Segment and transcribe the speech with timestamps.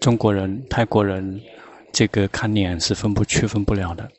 [0.00, 1.40] 中国人、泰国人，
[1.92, 4.10] 这个看脸是分不区分不了的。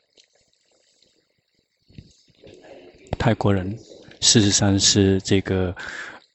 [3.18, 3.78] 泰国人
[4.20, 5.74] 事实上是这个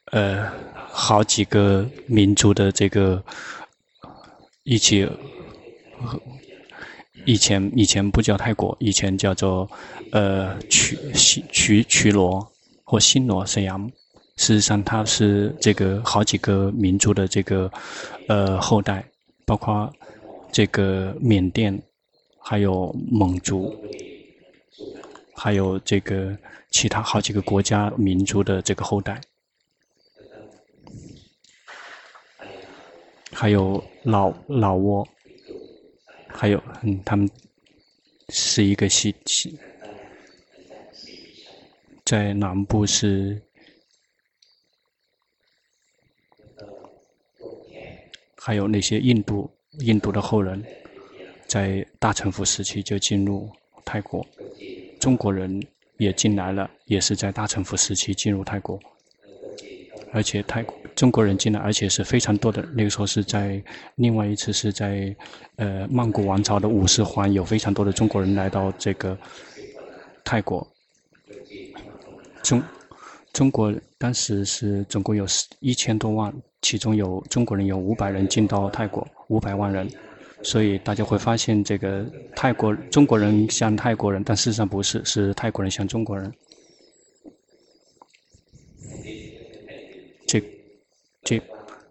[0.06, 3.24] 呃好几个民族的这个
[4.64, 5.08] 一起。
[7.26, 9.70] 以前以前不叫泰国，以前叫做
[10.14, 12.50] 呃曲西曲曲罗
[12.86, 13.92] 或新罗沈阳。
[14.40, 17.70] 事实上，它是这个好几个民族的这个
[18.30, 19.04] 呃后代。
[19.46, 19.92] 包括
[20.52, 21.82] 这个缅甸，
[22.38, 23.76] 还有蒙族，
[25.34, 26.38] 还有这个
[26.70, 29.20] 其他好几个国家民族的这个后代，
[33.32, 35.08] 还有老老挝，
[36.28, 37.28] 还有嗯，他们
[38.30, 39.58] 是一个系系，
[42.06, 43.42] 在南部是。
[48.42, 50.64] 还有那些印度印度的后人，
[51.46, 53.50] 在大乘佛时期就进入
[53.86, 54.26] 泰国，
[55.00, 55.62] 中国人
[55.98, 58.80] 也进来了，也是在大乘佛时期进入泰国，
[60.12, 62.62] 而且泰国中国人进来，而且是非常多的。
[62.74, 63.62] 那个时候是在
[63.96, 65.16] 另外一次是在
[65.58, 69.18] 呃曼谷王朝的五世环，有非常多的中国人来到这个
[70.24, 70.68] 泰国，
[72.42, 72.64] 中。
[73.32, 75.24] 中国当时是总共有
[75.60, 79.90] 一千多万，其中有中国人有五百人进到泰国，五百万人，
[80.44, 86.32] 所以大家会发现这个泰国中国人像泰国人，但事实上不是，是泰国人像中国人。
[90.28, 90.44] 这
[91.24, 91.42] 这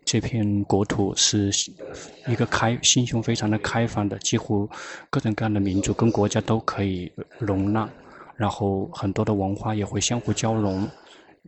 [0.05, 1.51] 这片国土是
[2.29, 4.69] 一个开心胸非常的开放的，几乎
[5.11, 7.89] 各种各样的民族跟国家都可以容纳，
[8.37, 10.89] 然后很多的文化也会相互交融。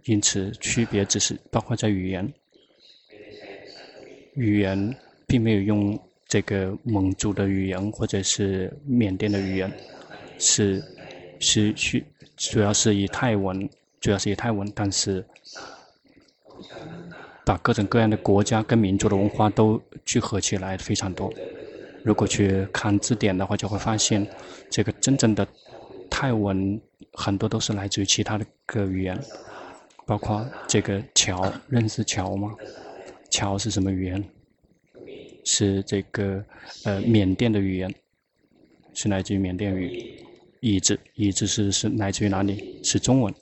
[0.05, 2.32] 因此，区别只是包括在语言，
[4.34, 9.73] 语言并没有用这个蒙族的语言或者是缅甸的语言，
[10.39, 10.83] 是
[11.39, 12.05] 是去
[12.36, 13.69] 主要是以泰文，
[14.01, 15.24] 主要是以泰文，但是
[17.45, 21.33] 把各种各样的国家跟民族的文化都聚合起来非常多。
[22.02, 24.27] 如果去看字典的话，就会发现
[24.70, 25.46] 这个真正的
[26.08, 26.80] 泰文
[27.13, 29.19] 很多都是来自于其他的个语言。
[30.07, 32.52] 包括这个侨，认识侨吗？
[33.30, 34.24] 侨是什么语言？
[35.45, 36.45] 是这个
[36.85, 37.92] 呃缅甸的语言，
[38.92, 40.23] 是来自于缅甸语。
[40.61, 42.79] 彝字，彝字是是来自于哪里？
[42.85, 43.35] 是中文。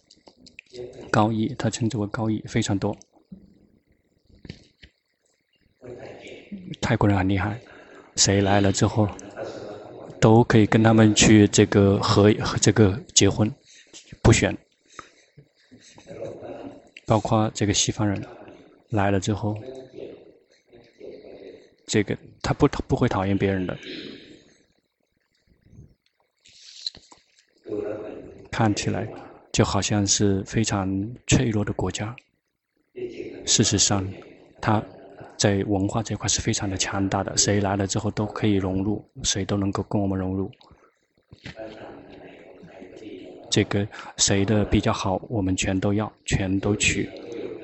[1.11, 2.97] 高译，他称之为高译，非常多。
[6.81, 7.61] 泰国人很厉害，
[8.15, 9.09] 谁来了之后，
[10.21, 13.53] 都可以跟他们去这个和和这个结婚，
[14.23, 14.57] 不选。
[17.05, 18.25] 包括这个西方人
[18.91, 19.59] 来了之后，
[21.89, 23.77] 这个他不不会讨厌别人的，
[28.51, 29.09] 看起来
[29.51, 32.15] 就好像是非常脆弱的国家。
[33.47, 34.07] 事实上，
[34.61, 34.83] 他
[35.39, 40.51] 在文化这块是非常的强大的，谁来了之后都可以融入，谁都能够跟我们融入。
[43.51, 43.89] 这个
[44.19, 47.09] 谁的比较好，我们全都要，全都取。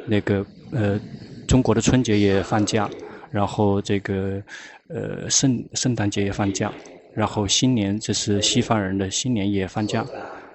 [0.06, 0.98] 那个呃，
[1.46, 2.88] 中国的春节也放假，
[3.34, 4.40] 然后这个
[4.86, 6.72] 呃圣圣诞节也放假，
[7.12, 10.06] 然后新年这是西方人的新年也放假，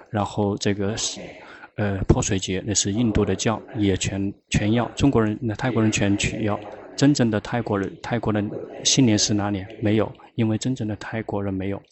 [0.08, 1.20] 然后这个是
[1.74, 6.58] 呃泼水节那是印度的教也全全要，中国人那泰国人全取要。
[6.96, 8.50] 真正的泰国人泰国人
[8.82, 9.62] 新年是哪里？
[9.82, 11.82] 没有，因为真正的泰国人没有，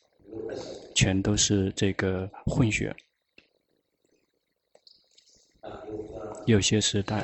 [0.94, 2.96] 全都是这个混血。
[6.46, 7.22] 有些时代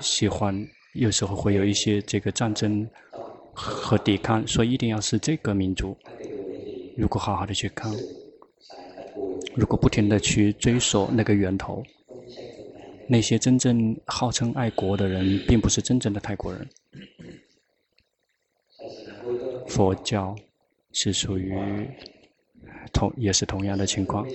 [0.00, 2.88] 喜欢，有时候会有一些这个战争
[3.52, 5.96] 和抵抗，所以一定要是这个民族。
[6.96, 7.92] 如果好好的去看，
[9.54, 11.82] 如果不停的去追索那个源头，
[13.06, 16.68] 那些真正号称爱国的人，并不是真正的泰国人。
[19.66, 20.34] 佛教
[20.92, 21.54] 是属于
[22.92, 24.26] 同，也是同样的情况。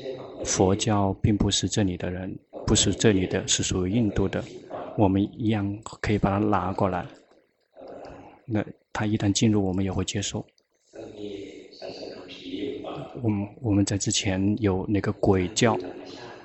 [0.45, 2.38] 佛教并不是这里的人。
[2.65, 4.41] 不是这里的，是属于印度的，
[4.95, 7.06] 我们一样可以把它拿过来。
[8.45, 10.45] 那他一旦进入，我们也会接受。
[13.22, 15.78] 我们我们在之前有那个鬼教，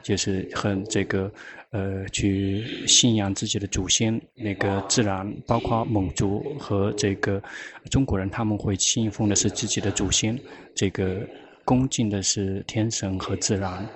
[0.02, 1.30] 就是很这个
[1.70, 7.42] 呃，去信仰自己的祖先，那个自然，包括蒙族和这个
[7.90, 10.38] 中国人，他们会信奉的是自己的祖先，
[10.74, 11.20] 这个
[11.64, 13.86] 恭敬的是天神和自然，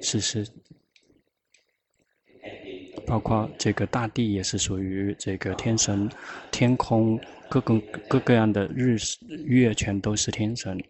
[0.00, 0.46] 是是。
[3.10, 6.08] 包括这个大地也是属于这个天神，
[6.52, 7.18] 天空
[7.48, 7.76] 各个
[8.08, 8.96] 各个样的日
[9.46, 10.80] 月全都是天神。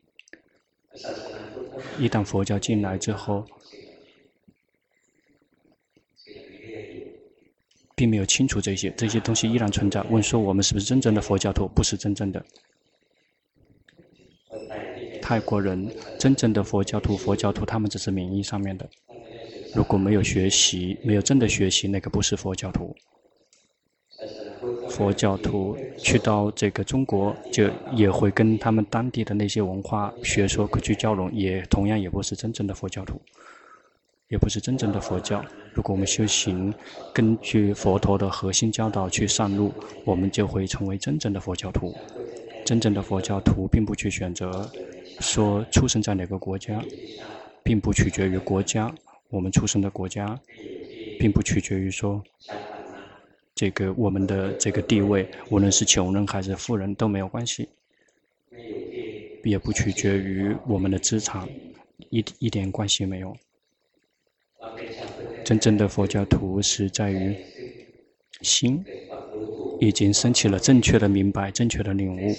[1.99, 3.47] 一旦佛教进来之后，
[7.95, 10.03] 并没有清除这些，这些东西依然存在。
[10.11, 11.67] 问说我们是不是真正的佛教徒？
[11.69, 12.45] 不是真正的。
[15.23, 18.87] 泰国人真正的佛教徒，佛教徒他们只是名义上面的。
[19.75, 22.95] 如果没有学习，没有真的学习，那个不是佛教徒。
[24.89, 33.19] 佛教徒去到这个中国，就也会跟他们当地的那些文化学说去交融，也同样也不是真正的佛教徒，
[34.29, 35.43] 也不是真正的佛教。
[35.73, 36.75] 如果我们修行，
[37.15, 39.73] 根据佛陀的核心教导去上路，
[40.05, 41.95] 我们就会成为真正的佛教徒。
[42.65, 44.71] 真正的佛教徒并不去选择
[45.21, 46.83] 说出生在哪个国家，
[47.63, 48.93] 并不取决于国家。
[49.31, 50.39] 我们出生的国家，
[51.17, 52.23] 并不取决于说，
[53.55, 57.69] 这个我们的这个地位，无论是穷人还是富人都没有关系，
[59.45, 61.49] 也不取决于我们的资产，
[62.11, 63.37] 一一点关系没有。
[65.45, 67.37] 真正的佛教徒是在于
[68.43, 68.85] 心
[69.79, 72.37] 已经升起了正确的明白、正确的领悟。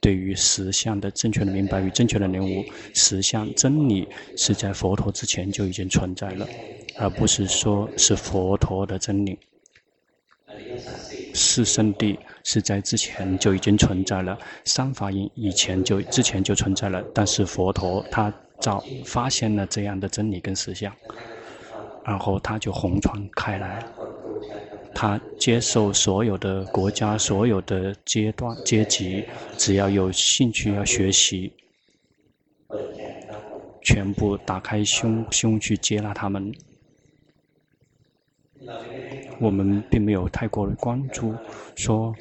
[0.00, 2.64] 对于实相的正确的明白与正确的领悟，
[2.94, 6.48] 实相真理是在佛陀之前就已经存在了，
[6.96, 9.38] 而不是说是佛陀的真理。
[11.34, 20.92] 四圣谛是在之前就已经存在了，三法印以前就之前就存在了，但是佛陀他早发现了这样的真理跟实相，
[22.04, 23.84] 然后他就红传开来。
[25.00, 29.24] 他接受所有的国家、所有的阶段、阶级，
[29.56, 31.50] 只要有兴趣要学习，
[33.82, 36.52] 全部打开胸胸去接纳他们。
[39.40, 41.34] 我们并没有太过的关注，
[41.76, 42.14] 说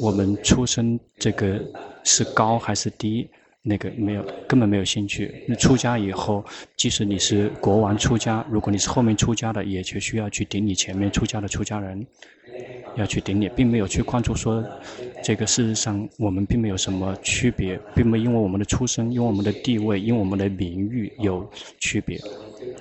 [0.00, 1.60] 我们出生这个
[2.04, 3.28] 是高还是低。
[3.62, 5.44] 那个没有，根本没有兴趣。
[5.58, 6.42] 出家以后，
[6.76, 12.06] 即使你是国王出家，如果你是后面出家的，也就需要去顶你前面出家的出家人，
[12.96, 14.64] 要去顶你，并没有去关注说，
[15.22, 21.46] 这个事实上我们并没有什么区别，并没因为我们的出身、因为我们的地位、因为我们的名誉有
[21.78, 22.18] 区别，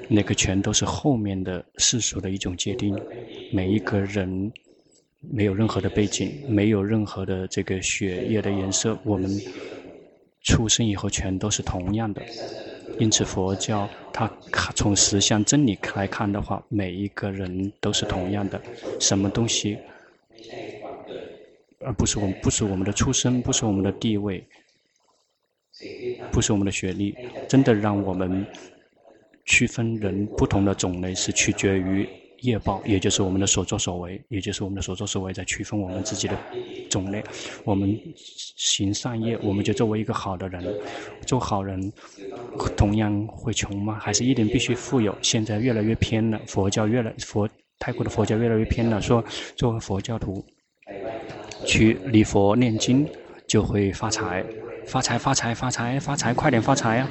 [0.07, 2.97] 那个全都是后面的世俗的一种界定。
[3.51, 4.49] 每一个人
[5.19, 9.29] 没有任何的背景，没有任何的这个血液的颜色，我们。
[10.41, 12.21] 出生以后全都是同样的，
[12.97, 14.27] 因此佛教它
[14.75, 18.61] 从实相真理来看的话，每一个人都是同样的。
[18.99, 19.77] 什么东西，
[21.81, 24.43] 而不是我们，不是我们的出生，不是我们的地位，
[26.31, 27.15] 不是我们的学历，
[27.47, 28.45] 真的让我们
[29.45, 32.07] 区分人不同的种类是取决于。
[32.41, 36.37] 业报，也就是我们的所作所为，也就是我们的所作所为，在区分我们自己的
[36.89, 37.23] 种类。
[37.63, 40.63] 我们行善业，我们就作为一个好的人，
[41.25, 41.91] 做好人，
[42.75, 43.97] 同样会穷吗？
[43.99, 45.15] 还是一定必须富有？
[45.21, 47.47] 现在越来越偏了，佛教越来佛
[47.77, 49.23] 泰国的佛教越来越偏了，说
[49.55, 50.43] 作为佛教徒
[51.65, 53.07] 去礼佛念经
[53.47, 54.43] 就会发财，
[54.85, 57.09] 发财发财发财发财，快点发财啊！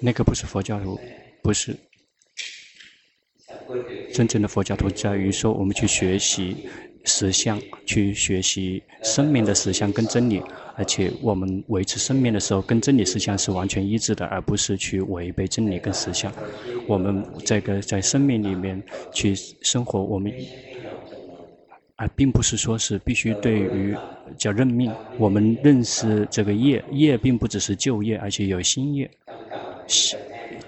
[0.00, 0.98] 那个不是佛教徒，
[1.42, 1.76] 不是。
[4.20, 6.54] 真正的佛教徒在于说，我们去学习
[7.04, 10.42] 实相，去学习生命的实相跟真理，
[10.76, 16.30] 而且我们维持生命的时候，跟真理实相是完全一致的，而不是去违背真理跟实相。
[16.86, 20.30] 我们这个在生命里面去生活，我们
[21.96, 23.96] 啊，并不是说是必须对于
[24.36, 24.92] 叫认命。
[25.16, 29.10] 我们认识这个业，业并不只是旧业，而且有新业。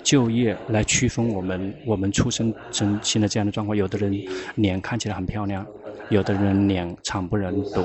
[0.03, 3.77] 就业来区分我们，我们出生成现在这样的状况。
[3.77, 4.13] 有的人
[4.57, 5.67] 脸看起来很漂亮，
[6.11, 7.85] 有的人脸惨不忍睹，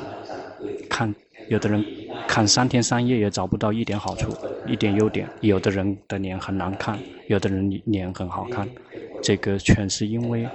[0.89, 1.13] 看
[1.49, 1.85] 有的人
[2.27, 5.27] 看三天三夜也找不到一点好处，一点优点。
[5.41, 6.97] 有的人的脸很难看，
[7.27, 8.67] 有的人脸很好看，
[9.21, 10.47] 这个全是因为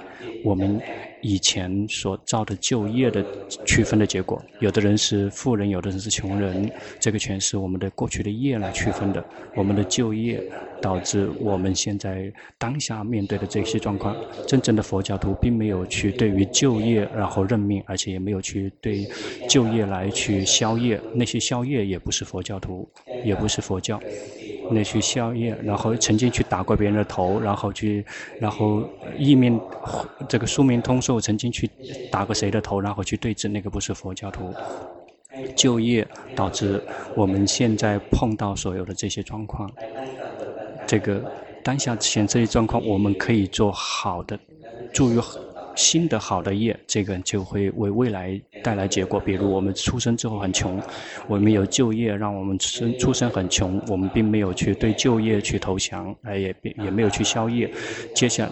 [0.43, 0.81] 我们。
[1.25, 3.25] 以前所造的就业的
[3.65, 9.23] 区分的结果，有的人是富人，有的人是穷人，这个全是我们的过去的业来区分的。
[9.55, 10.43] 我们的就业
[10.83, 14.13] 导致我们现在当下面对的这些状况。
[14.45, 19.07] 真正的佛教徒并没有去对于就业然后认命，而且也没有去对
[19.47, 20.99] 就业来去消业。
[21.15, 22.85] 那些消业也不是佛教徒，
[23.23, 23.97] 也不是佛教。
[24.69, 28.05] 那去消业，然后曾经去打过别人的头，然后去，
[28.39, 28.83] 然后
[29.17, 29.59] 意命
[30.27, 31.69] 这个书名通受，曾经去
[32.11, 34.53] 打过谁的头，然后去对峙，那个不是佛教徒。
[35.55, 36.79] 就业导致
[37.15, 39.69] 我们现在碰到所有的这些状况，
[40.93, 41.19] 这个
[41.63, 44.37] 当下现这些状况，我们可以做好的，
[44.93, 45.19] 助于
[45.75, 49.19] 新的好的业，这个就会为未来带来结果。
[49.19, 50.79] 比如我们出生之后很穷，
[51.27, 57.67] 我们有就业让我们生出生很穷，我们并没有去对就业去投降，哎，也也没有去消业，
[58.13, 58.51] 接下来。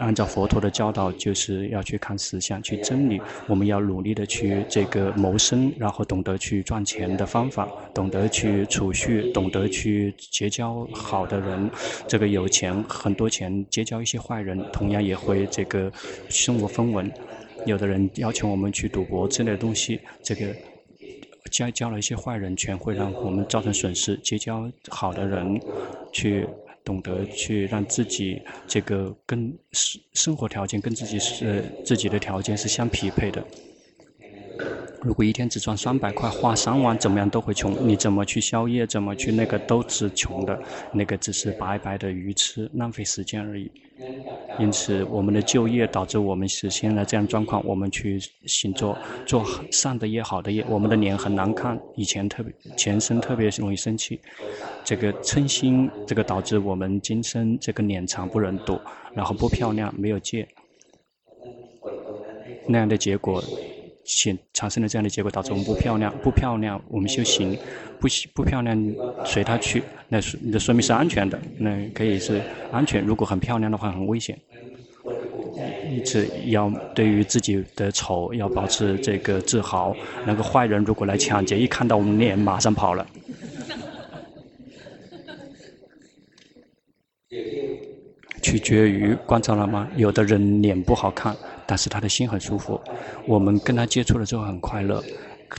[0.00, 3.20] 按照佛陀的教导，就是要去看实相，去真理。
[3.46, 11.70] 我们要努力的去这个谋生，然后懂得去赚钱的方法，懂得去储蓄，懂得去结交好的人。
[12.08, 15.92] 这个有钱很多钱，结交一些坏人，同样也会这个
[16.30, 17.12] 身无分文。
[17.66, 20.46] 有的人要求我们去赌博之类的东西，这个
[21.50, 24.16] 交交了一些坏人，全会让我们造成损失。
[24.22, 25.60] 结交好的人，
[26.10, 26.48] 去。
[26.84, 33.44] 懂得去让自己这个跟生生活条件跟自己是自己的条件是相匹配的。
[35.02, 37.74] 如果一天只赚三百块，花三万怎么样都会穷。
[37.88, 40.60] 你怎么去宵夜，怎么去那个都是穷的，
[40.92, 43.70] 那个只是白白的愚痴，浪费时间而已。
[44.58, 47.64] 因此，我们的就业导致我们实现了这样状况。
[47.66, 54.20] 我们去行做做善的业、好的业，我们的脸很难看，以前特别前生特别容易生气。
[54.84, 58.78] 这个嗔心，这个导致我们今生这个脸长不忍睹，
[59.14, 60.46] 然后不漂亮，没有戒，
[62.66, 63.42] 那样的结果。
[64.10, 67.56] 显产生了这样的结果，导致我们不漂亮，不漂亮，我们修行
[68.00, 68.76] 不不漂亮，
[69.24, 73.04] 随他去，那说那说明是安全的，那可以是安全。
[73.04, 74.36] 如果很漂亮的话，很危险。
[75.88, 79.94] 因此，要对于自己的丑要保持这个自豪。
[80.26, 83.06] 那个坏人如果来抢劫，一看到我们脸，马上跑了。
[88.42, 89.88] 取决于观察了吗？
[89.96, 91.36] 有的人脸不好看。
[91.70, 92.80] 但是他的心很舒服，
[93.28, 95.00] 我们跟他接触了之后很快乐。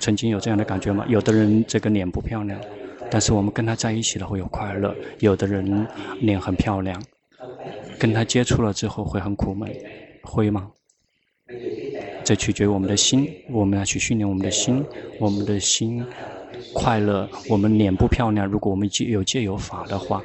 [0.01, 1.05] 曾经有这样的感觉吗？
[1.07, 2.59] 有的人这个脸不漂亮，
[3.09, 4.93] 但是我们跟他在一起了会有快乐。
[5.19, 5.87] 有的人
[6.19, 7.01] 脸很漂亮，
[7.97, 9.73] 跟他接触了之后会很苦闷，
[10.21, 10.69] 会吗？
[12.25, 14.83] 这取决于我们的心，我们要去训练我们的心，
[15.17, 16.05] 我们的心
[16.73, 17.25] 快乐。
[17.49, 20.21] 我们脸不漂亮，如果我们有借有法的话。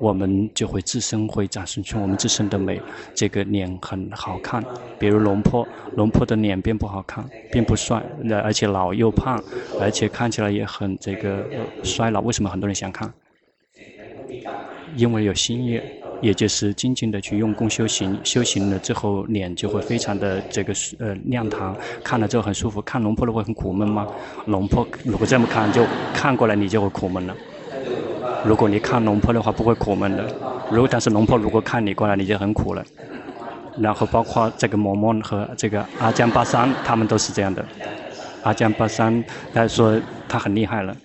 [0.00, 2.80] 我们就会自身会展示出我们自身的美，
[3.14, 4.64] 这个脸很好看。
[4.98, 8.02] 比如龙婆，龙婆的脸并不好看，并不帅，
[8.42, 9.40] 而且老又胖，
[9.78, 11.44] 而且看起来也很这个
[11.82, 12.20] 衰老。
[12.22, 13.12] 为什么很多人想看？
[14.96, 15.82] 因为有心业，
[16.22, 22.80] 也就是静静的去用功修行，修行了之后脸就会非常的这个呃亮堂，看了之后很舒服。
[22.80, 24.08] 看龙婆的会很苦闷吗？
[24.46, 27.36] 龙婆如果这么看，就看过来你就会苦闷了。
[28.44, 30.24] 如果你看龙婆的话，不会苦闷的。
[30.70, 32.84] 如果但是龙婆如果看你过来，你就很苦了。
[33.78, 37.64] 然后包括这个嬷嬷和这个阿江巴桑，他们都是这样的。
[38.42, 40.96] 阿江巴桑来说他很厉害了。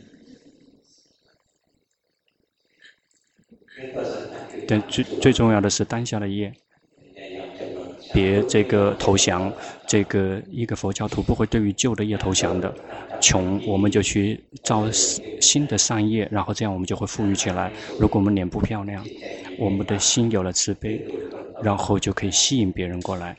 [4.67, 6.53] 但最最重要的是当下的业。
[8.15, 9.51] 别这个投降，
[9.85, 12.73] 这个一个佛教徒不会对于旧的业投降的。
[13.19, 17.71] 穷，我们就去造新的善业，然后这样我们就会富裕起来。
[17.99, 19.03] 如果我们脸不漂亮，
[19.59, 21.05] 我们的心有了慈悲，
[21.61, 23.35] 然后就可以吸引别人过来。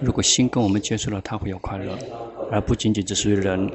[0.00, 1.96] 如果心跟我们接触了，他会有快乐，
[2.50, 3.70] 而不仅仅只是人，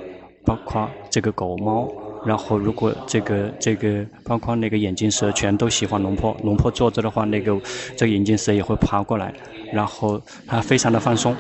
[0.45, 1.91] 包括这个狗猫。
[2.23, 7.59] 然后，如果这个这个包括那个眼镜蛇全都喜欢龙婆，龙婆坐着的话，那个
[7.95, 9.33] 这个眼镜蛇也会爬过来，
[9.71, 11.35] 然后它非常的放松。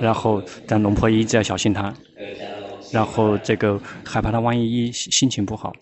[0.00, 1.92] 然后但龙婆一直要小心它，
[2.90, 5.74] 然后这个害怕它万一一心情不好。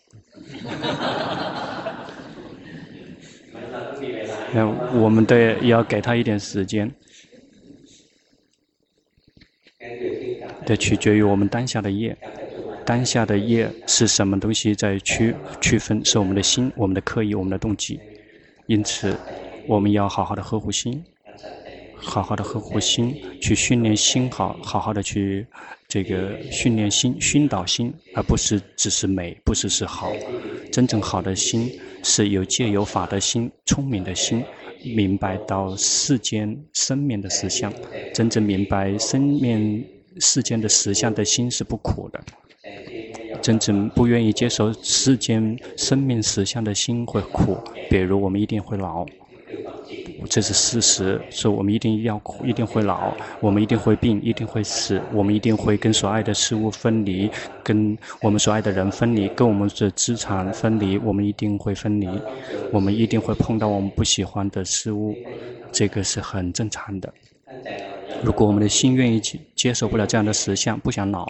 [4.52, 4.66] 那
[4.98, 6.90] 我们得要给他一点时间，
[10.64, 12.16] 得取决于我们当下的业。
[12.86, 16.04] 当下的业是什么东西在区区分？
[16.04, 17.98] 是我们的心、我们的刻意、我们的动机。
[18.66, 19.16] 因此，
[19.66, 21.04] 我们要好好的呵护心，
[21.96, 25.44] 好好的呵护心，去训练心好，好好的去
[25.88, 30.12] 这个训练心、熏导心，而不是只是美，不是是好。
[30.70, 34.44] 真正好的心是有戒有法的心，聪明的心，
[34.94, 37.72] 明白到世间生命的实相，
[38.14, 39.84] 真正明白生命
[40.20, 42.20] 世间的实相的心是不苦的。
[43.46, 47.56] 真正不愿意接受世间生命实相的心会苦，
[47.88, 49.06] 比如我们一定会老，
[50.28, 57.30] 这是事实，是我们一定要苦，一定会老，我们一定会病，一定会死，我们一定会跟所爱的事物分离，
[57.62, 62.08] 跟我们所爱的人分离，跟我们的资产分离，我们一定会分离，
[62.72, 65.14] 我们一定会碰到我们不喜欢的事物，
[65.70, 67.14] 这个是很正常的。
[68.24, 71.28] 如果我们的心愿意接接受不了这样的实相，不想老。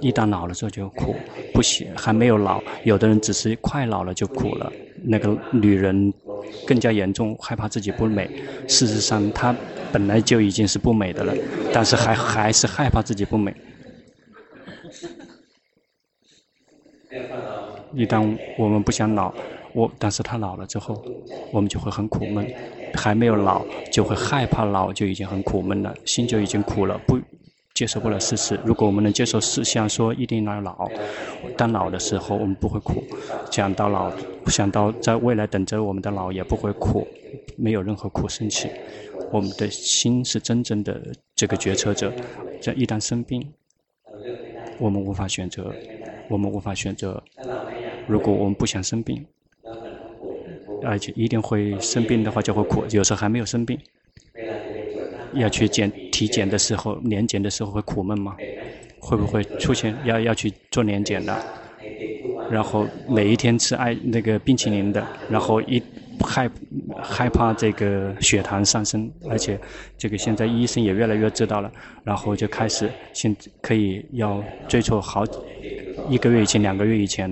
[0.00, 1.14] 一旦老了之后就苦，
[1.52, 6.12] 不行，还没有老，有的人只是快老了就苦了，那个女人
[6.66, 8.28] 更加严重，害怕自己不美。
[8.66, 9.54] 事实上，她
[9.92, 11.34] 本来就已经是不美的了，
[11.72, 13.54] 但是还还是害怕自己不美。
[17.94, 19.32] 一旦我们不想老，
[19.72, 21.02] 我但是他老了之后，
[21.50, 22.46] 我们就会很苦闷。
[22.94, 27.18] 还没有老，就会害怕老，就已经很苦闷了，心就已经苦了，不
[27.78, 28.58] 接受不了事实。
[28.64, 30.90] 如果我们能接受事项，说一定要老，
[31.56, 33.04] 当老的时候我们不会苦，
[33.52, 34.10] 想到老，
[34.48, 37.06] 想到在未来等着我们的老也不会苦，
[37.56, 38.68] 没有任何苦生气。
[39.30, 41.00] 我们的心是真正的
[41.36, 42.12] 这个决策者，
[42.60, 43.48] 在一旦生病，
[44.80, 45.72] 我们无法选择。
[46.28, 47.22] 我们无法选择。
[48.08, 49.24] 如果我们不想生病，
[50.82, 52.84] 而且一定会生病的话，就会苦。
[52.90, 53.78] 有时候还没有生病，
[55.34, 58.36] 要去检体检的时候，年检的时候会苦闷吗？
[58.98, 61.32] 会不会出现要要去做年检的？
[62.50, 65.80] 然后每一天吃爱那个冰淇淋的，然后一。
[66.20, 66.50] 害
[67.00, 69.56] 害怕这个血糖上升，而且
[69.96, 71.70] 这个现在医生也越来越知道了，
[72.02, 75.24] 然后就开始现可以要追溯好
[76.10, 77.30] 一个月以前、两个月以前，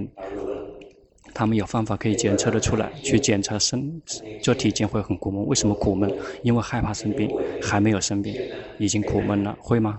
[1.36, 4.00] 他们有方法可以检测得出来，去检查生
[4.40, 5.46] 做体检会很苦闷。
[5.46, 6.10] 为什么苦闷？
[6.42, 8.34] 因为害怕生病，还没有生病，
[8.78, 9.98] 已经苦闷了，会吗？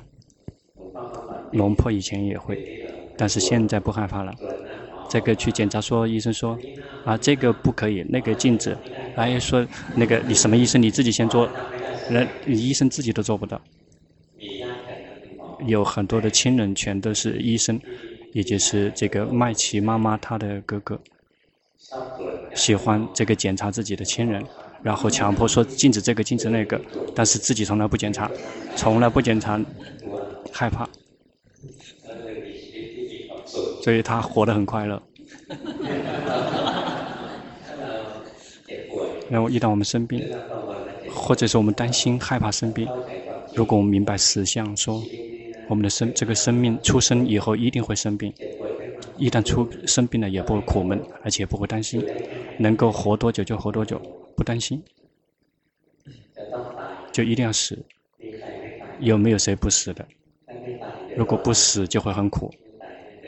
[1.52, 4.34] 龙婆以前也会，但是现在不害怕了。
[5.08, 6.58] 这个去检查说，医生说，
[7.06, 8.76] 啊，这个不可以，那个禁止，
[9.16, 9.64] 还说
[9.96, 11.48] 那个你什么医生你自己先做，
[12.10, 13.62] 人医生自己都做不到。
[15.68, 17.80] 有很多的亲人全都是医生，
[18.34, 21.00] 也就是这个麦琪妈妈她的哥哥，
[22.56, 24.44] 喜欢这个检查自己的亲人，
[24.84, 26.80] 然后强迫说禁止这个禁止那个，
[27.16, 28.30] 但是自己从来不检查，
[28.76, 29.60] 从来不检查，
[30.52, 30.88] 害怕。
[33.82, 35.02] 所以他活得很快乐。
[39.30, 40.22] 然后一旦我们生病，
[41.10, 42.88] 或者是我们担心、害怕生病，
[43.54, 45.02] 如果我们明白实相，说
[45.70, 48.34] 我们的生这个生命出生以后一定会生病，
[49.18, 52.06] 一旦出生病了也不会苦闷，而且不会担心，
[52.58, 54.00] 能够活多久就活多久，
[54.36, 54.82] 不担心，
[57.12, 57.78] 就一定要死。
[59.00, 60.06] 有没有谁不死的？
[61.16, 62.52] 如果不死就会很苦。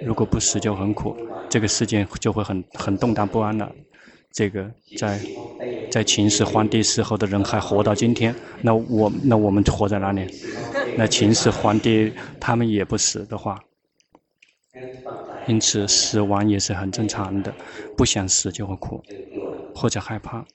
[0.02, 1.16] 如果不死就很苦，
[1.50, 3.70] 这个世界就会很很动荡不安了。
[4.32, 5.20] 这个在
[5.92, 10.26] 在秦始皇帝时候的人还活到今天，那我那我们活在哪里？
[10.96, 13.60] 那秦始皇帝他们也不死的话，
[15.50, 17.52] 因此死亡也是很正常的。
[17.96, 19.04] 不想死就会苦，
[19.74, 20.46] 或者害怕。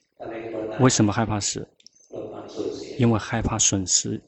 [0.77, 1.67] 为什么害怕死？
[2.95, 4.21] 因为害怕损失。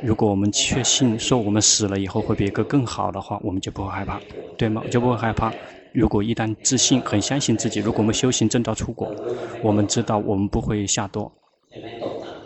[0.00, 4.18] 如果我们确信说我们死了以后会比一个更好的话，我们就不会害怕，
[4.56, 4.82] 对吗？
[4.90, 5.52] 就不会害怕。
[5.92, 9.14] 如果一旦自信、很相信自己，如果我们修行正道出果，
[9.60, 11.30] 我们知道我们不会下堕，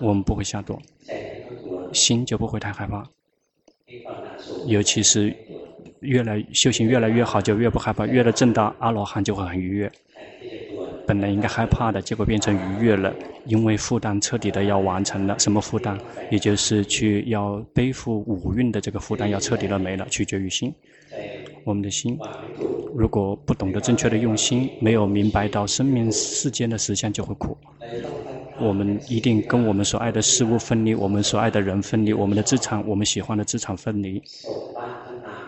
[0.00, 0.80] 我们不会下堕，
[1.92, 3.06] 心就不会太害怕。
[4.66, 5.36] 尤其是
[6.04, 8.06] 越来修行越来越好，就越不害怕。
[8.06, 9.90] 越了证到阿罗汉就会很愉悦。
[11.06, 13.12] 本来应该害怕的，结果变成愉悦了，
[13.44, 15.38] 因为负担彻底的要完成了。
[15.38, 15.98] 什么负担？
[16.30, 20.72] 也就是去要背负五蕴的这个负担要彻底的没了，取决于心。
[21.62, 22.18] 我们的心，
[22.94, 27.56] 如果不懂得正确的用心，没有明白到生命世间的实相，就会苦。
[28.58, 34.22] 我们一定跟我们所爱的事物分离，我们所爱的人分离，我们的资产，我们喜欢的资产分离。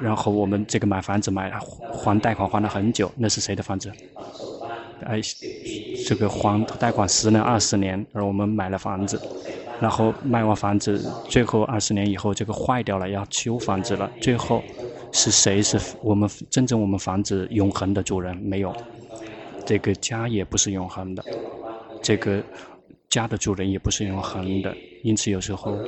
[0.00, 1.58] 然后我们这个买房子买了，
[1.92, 3.90] 还贷款还了很久，那是谁的房子？
[5.04, 5.20] 哎，
[6.06, 9.20] 这个还贷款十年二十年，而我们买了房子，
[9.80, 14.62] 然后卖完房子，最后二十年以后这个坏掉了，要修房子了，最后
[15.12, 18.34] 是谁是我们真正我们房子永恒的主人？
[18.36, 18.74] 没有，
[19.66, 21.22] 这个家也不是永恒的，
[22.02, 22.42] 这个
[23.10, 25.78] 家的主人也不是永恒的，因此有时候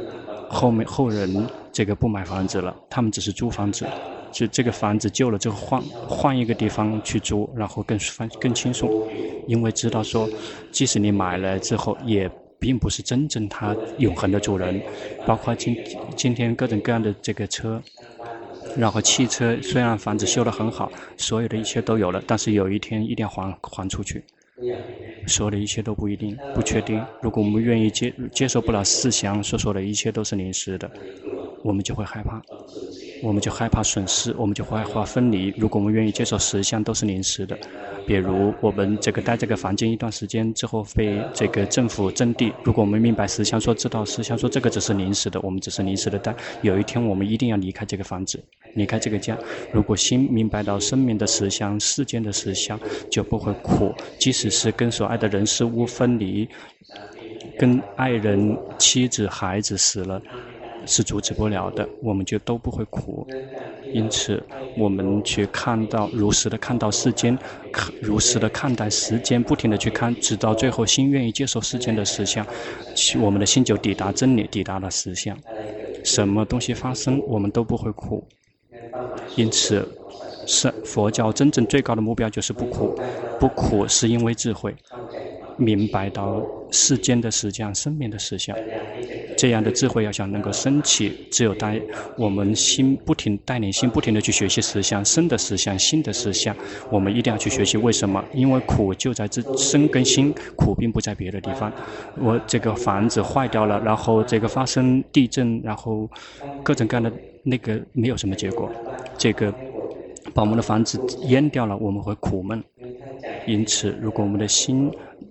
[0.48, 3.86] 后面后人这个不买房子了，他们只是租房子。
[4.30, 8.90] 就这个房子旧了，就换换一个地方去租，然后更方更轻松，
[9.46, 10.28] 因为知道说，
[10.70, 14.82] 即使你买了之后，也并不是真正他永恒的主人。
[15.26, 15.74] 包括今
[16.14, 17.82] 今天各种各样的这个车，
[18.76, 24.22] 然后汽车虽然房子修得很好，所有的一切都有了，但是有一天一定要还还出去，
[25.26, 27.08] 所有的一切都不一定不确定。
[27.20, 30.92] 如果我们愿意接接受不了思想所说的一切都是临时的，
[31.62, 32.42] 我们就会害怕。
[33.22, 35.52] 我们就害怕损失，我们就害怕分离。
[35.56, 37.58] 如果我们愿意接受实相都是临时的，
[38.06, 48.42] 比如我们这个待这个房间一段时间之后被这个政府征地，如果我们明白实相说知道实相说这个只是临时的，我们只是临时的待，有一天我们一定要离开这个房子，
[48.74, 49.36] 离开这个家。
[49.72, 52.78] 如果心明白到生命的实相、世间的实相，
[53.10, 56.48] 就不会苦，即使是跟所爱的人事物分离。
[57.58, 60.22] 跟爱人、妻子、孩子死了，
[60.88, 63.26] 是阻止不了的，我们就都不会苦。
[63.92, 64.42] 因此，
[64.76, 67.38] 我们去看到，如实的看到世间，
[68.00, 72.46] 如实的看待时间，不停的去看，直到最后心愿意接受世间的实相，
[73.20, 75.36] 我们的心就抵达真理，抵达了实相。
[76.04, 78.26] 什么东西发生，我们都不会苦。
[79.36, 79.86] 因此，
[80.46, 82.98] 是佛教真正最高的目标就是不苦，
[83.38, 84.74] 不苦是因为智慧。
[85.56, 88.56] 明白到世间的实相、生命的实相，
[89.36, 91.78] 这样的智慧要想能够升起，只有当
[92.16, 96.54] 我们心不停带领心不停地去学习实相、生的实相、心的实相，
[96.90, 97.76] 我们一定要去学习。
[97.78, 98.22] 为什么？
[98.34, 101.72] 因为苦就在这生跟心，苦并不在别的地方。
[102.16, 106.08] 我这个房子坏掉了，然后这个发生地震，然后
[106.62, 108.70] 各种各样的那个没有什么结果。
[109.16, 109.52] 这个
[110.34, 112.62] 把我们的房子淹掉了，我们会苦闷。
[113.46, 114.90] 因此，如果我们的心，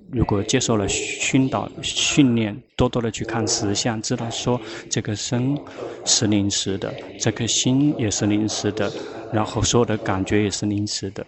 [0.10, 5.58] 如果接受了熏导训练，多多的去看实相，知道说这个身
[6.06, 8.90] 是临时的，这颗心也是临时的，
[9.34, 11.26] 然后所有的感觉也是临时的。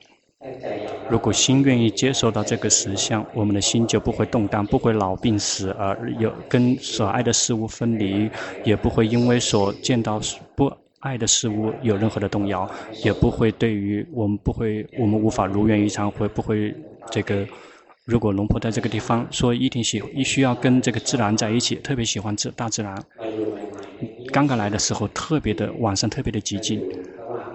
[1.09, 8.29] 如果心愿意接受到这个实相，我们的心就不会动荡，不会老病死而有跟所爱的事物分离，
[8.63, 10.21] 也不会因为所见到
[10.55, 12.69] 不爱的事物有任何的动摇，
[13.03, 16.73] 也不会对于我们不会，我们无法如愿以偿，会不会
[17.11, 17.45] 这个。
[18.09, 22.97] 如果龙婆在这个地方说一定喜一需要跟这个自然在一起，特别喜欢自大自然。
[24.33, 26.81] 刚刚来的时候特别的晚上特别的寂静，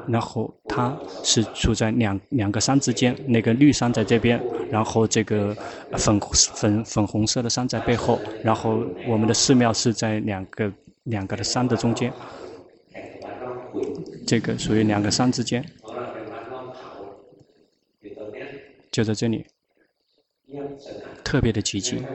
[0.07, 4.41] 然后他是处在两两个山之间，那个绿山在这边，
[4.71, 5.57] 然后这个
[5.99, 12.13] 粉粉粉红色的山在背后，然后我们的寺庙是在两个两个的山的中间，
[14.25, 15.65] 这个属于两个山之间，
[18.93, 19.45] 就在这里。
[21.23, 22.07] 特别的寂静，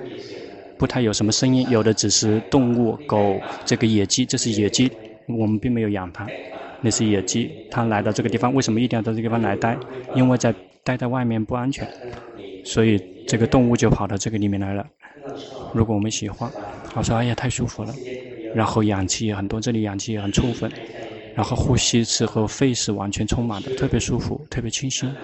[0.77, 4.91] 不太有什么声音，有的只是动物，狗，这个野鸡，这是野鸡，
[5.27, 6.31] 我们并没有养它，
[6.79, 9.77] 那是野鸡，它来到这个地方，为什么一定要到这个地方来待？
[10.13, 11.87] 因为在待在外面不安全，
[12.63, 14.85] 所以这个动物就跑到这个里面来了。
[15.71, 16.51] 如果我们喜欢，
[16.95, 17.93] 我说哎呀太舒服了，
[18.51, 20.71] 然后氧气也很多，这里氧气也很充分，
[21.33, 25.15] 然后呼吸时和肺是完全充满的，特别舒服，特别清新，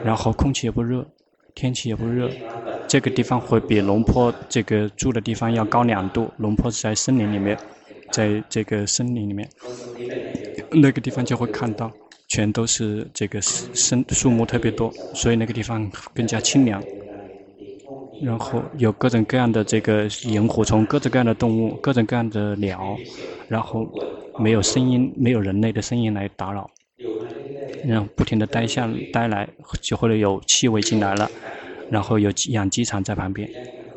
[0.00, 1.06] 然后空气也不热。
[1.54, 2.30] 天气也不热，
[2.88, 6.30] 这个地方会比龙坡这个住的地方要高两度。
[6.38, 7.56] 龙坡是在森林里面，
[8.10, 9.48] 在这个森林里面，
[10.70, 11.90] 那个地方就会看到，
[12.28, 16.82] 全都是这个森树木特别多，所以那个地方更加清凉。
[18.22, 22.96] 然后有各种各样的这个萤火虫，各种各样的动物，各种各样的鸟，
[23.48, 23.86] 然后
[24.38, 26.70] 没有声音，没有人类的声音来打扰。
[27.80, 29.48] 然后不停地待下待来，
[29.80, 31.30] 就会有气味进来了，
[31.88, 33.48] 然后有养鸡场在旁边，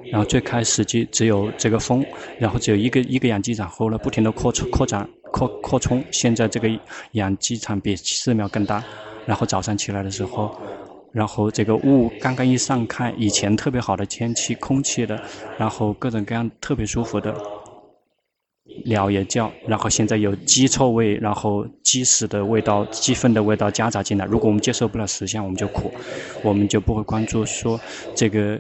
[0.10, 2.06] 然后最开始就只有这个风，
[2.38, 6.70] 然后只有一个一个养鸡场，后来不停地扩扩展扩扩充，现在这个
[7.12, 8.84] 养鸡场比寺庙更大，
[9.26, 10.52] 然后早上起来的时候，
[11.12, 15.22] 然后这个雾刚刚一散开，以前特别好的天气空气的，
[15.58, 17.36] 然后各种各样特别舒服的。
[18.84, 24.26] 鸟也叫，然后现在有鸡臭味，然后鸡屎的味道、鸡粪的味道夹杂进来。
[24.26, 25.92] 如果我们接受不了实相，我们就苦，
[26.44, 27.80] 我们就不会关注说
[28.14, 28.60] 这个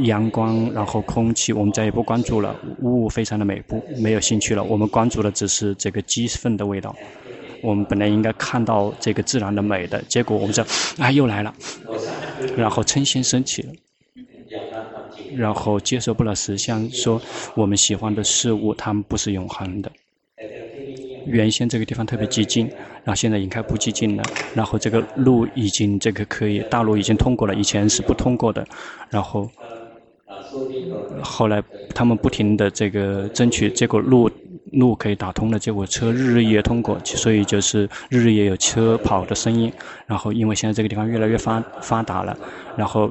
[0.00, 2.54] 阳光，然后空气，我们再也不关注了。
[2.82, 4.62] 雾非常的美，不没有兴趣了。
[4.62, 6.94] 我们关注的只是这个鸡粪的味道。
[7.62, 10.64] 我们本来应该看到这个自然的美的，结果我们说
[10.98, 11.54] 啊又来了，
[12.56, 13.72] 然后嗔心升起了。
[15.38, 17.22] 然后接受不了实相，说
[17.54, 19.90] 我们喜欢的事物，它们不是永恒的。
[21.26, 22.66] 原先这个地方特别寂静，
[23.04, 24.22] 然后现在已经开不寂静了。
[24.54, 28.66] 然后这个路已经这个可以，大路已经通过了，以前是不通过的。
[29.10, 29.48] 然后
[31.22, 31.62] 后来
[31.94, 34.30] 他们不停的这个争取，结果路
[34.72, 39.72] 路可以打通了，结果车日日夜通过，所以就是日日夜有车跑的声音。
[40.06, 42.36] 然后因为现在这个地方越来越发发达了，
[42.76, 43.10] 然后。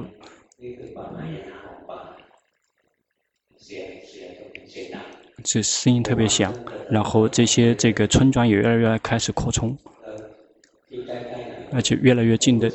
[5.50, 6.54] 这声音特别响，
[6.90, 9.74] 然后这些这个村庄也越来越开始扩充，
[11.72, 12.70] 而且越来越近的，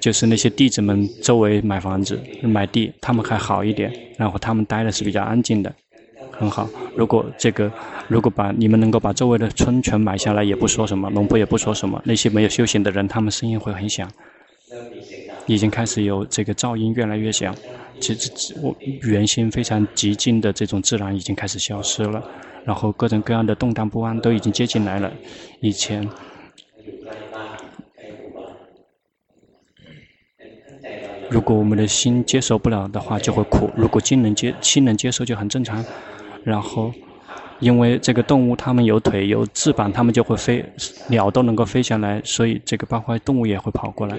[0.00, 5.74] 就是那些弟子们周围买房子买地，他们还好一点，然后他们待的是比较安静的，
[6.30, 6.68] 很好。
[6.94, 7.72] 如果这个，
[8.06, 12.02] 如果把你们能够把周围的村全买下来，也不说什么，龙婆也不说什么。
[12.04, 14.06] 那些没有修行的人，他们声音会很响，
[15.52, 17.54] 已经开始有这个噪音越来越响。
[18.00, 22.22] 其实我原先非常寂静的这种自然已经开始消失了，
[22.64, 25.12] 然后各种各样的动荡不安都已经接进来了。
[25.60, 26.08] 以前。
[31.28, 35.84] 如果我们的心接受不了的话，就会苦；如果心能接，心能接受就很正常。
[36.42, 36.92] 然后，
[37.60, 40.64] 因为这个动物它们有腿有翅膀，它们就会飞，
[41.08, 44.16] 鸟都能够飞下来，所以这个包括动物也会跑过来。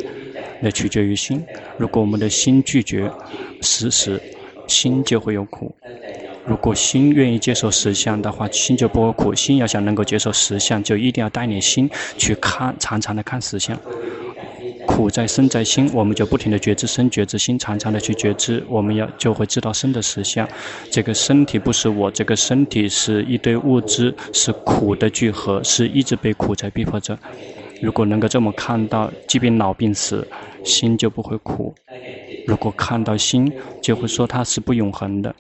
[0.62, 1.44] 那取决于心。
[1.78, 3.12] 如果我们的心拒绝
[3.62, 4.22] 实时，
[4.68, 5.74] 心就会有苦；
[6.46, 9.34] 如果心愿意接受实相的话，心就不会苦。
[9.34, 13.76] 心要想能够接受实相，就一定要带领心去看，常常的看实相。
[14.92, 20.48] 苦在身在心，我们就不停地觉知身、觉知心，常常的去觉知，我们要就会知道身的实相。
[20.90, 27.18] 这个身体不是我，这个身体是一堆物质，是苦的聚合，是一直被苦在逼迫着。
[27.82, 30.28] 如果能够这么看到，即便老病死，
[30.64, 31.74] 心就不会苦。
[32.46, 33.52] 如果看到心，
[33.82, 35.34] 就会说它是不永恒的，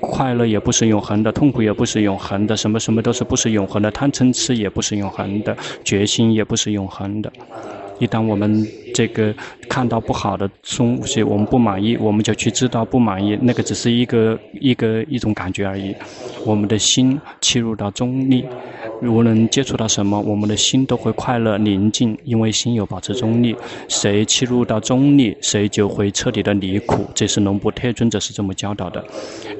[0.00, 7.32] 快乐也不是永恒的，痛苦也不是永恒的，什么什么都是不是永恒的，贪嗔痴也不是永恒的，决心也不是永恒的。
[7.98, 8.64] 一旦我们
[8.98, 9.32] 这个
[9.68, 15.94] 看到不好的东西，我们不满意，我们就去知道不满意，那个只是一个一个一种感觉而已。
[16.44, 18.44] 我们的心切入到中立，
[19.00, 23.54] 无论接触到什么，我们的心都会快乐宁静，因为心有保持中立。
[23.86, 27.06] 谁切入到中立，谁就会彻底的离苦。
[27.14, 29.04] 这是龙布特尊者是这么教导的。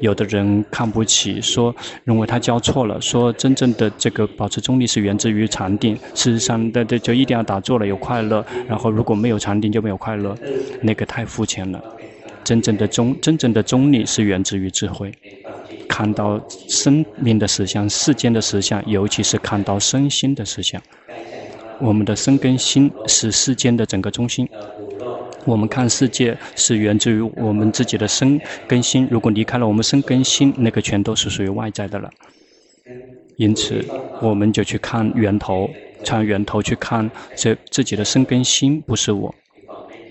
[0.01, 1.73] 有的人看不起，说
[2.03, 5.95] 认为他教错了，说真正的这个保持中立是源自于禅定。
[6.13, 10.35] 事实上，那这就一定要打坐了有快乐，然后如果没有没有禅定就没有快乐，
[10.81, 11.79] 那个太肤浅了。
[12.43, 15.13] 真正的中真正的中立是源自于智慧，
[15.87, 20.81] 看到生命的实相、世间的实相，尤其是看到身心的实相。
[21.79, 24.49] 我们的身跟心是世间的整个中心。
[25.45, 32.09] 我们看世界是源自于我们自己的身跟心，如果离开了我们身跟心，那个全都是属于外在的了。
[33.35, 33.85] 因此，
[34.23, 35.69] 我们就去看源头，
[36.03, 39.33] 从源头去看这自己的身跟心，不是我，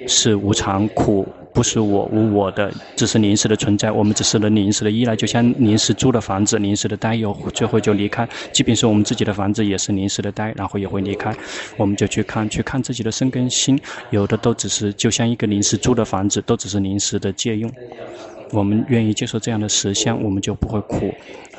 [0.06, 1.26] 是无常苦。
[1.54, 3.90] 不是我无我的，只是临时的存在。
[3.90, 8.28] 我们只是能临时的依赖，就像临时租的房子，临时的待，有最后就离开。
[8.52, 11.34] 即便是我们自己的房子，也是临时的待，然后也会离开。
[11.76, 17.68] 我们就去看，去看自己的身跟心，有的都只是就像一个临时租的房子，都只是临时的借用。
[18.52, 21.12] 我们愿意接受这样的实相，我们就不会苦，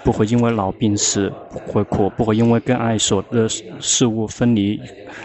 [0.03, 1.31] 不会因为老病死
[1.67, 3.47] 会苦，不会因为跟爱所的
[3.79, 4.79] 事物分离，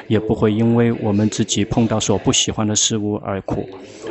[0.09, 3.69] 也不会因为我们自己碰到所不喜欢的事物而苦，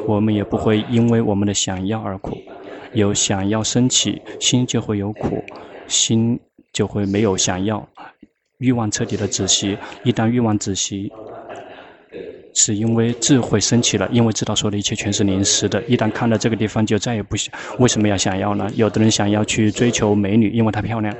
[0.07, 2.37] 我们也不会因为我们的想要而苦。
[2.93, 5.43] 有想要升起，心就会有苦，
[5.87, 6.39] 心
[6.71, 7.89] 就会没有想要，
[8.59, 9.77] 欲望彻底的止息。
[10.03, 11.11] 一旦欲望止息，
[12.53, 15.81] 是因为智慧升起了，因为知道说的一切全是临时的。
[15.83, 17.53] 一旦看到这个地方，就再也不想。
[17.79, 18.69] 为什么要想要呢？
[18.75, 21.15] 有的人想要去追求美女，因为她漂亮。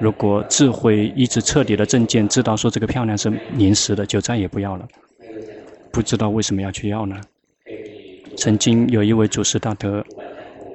[0.00, 4.88] 如果智慧一直彻底的正见，知道说这个漂亮是临时的，就再也不要了。
[5.90, 7.20] 不知道为什么要去要呢？
[8.36, 10.02] 曾经有一位祖师大德，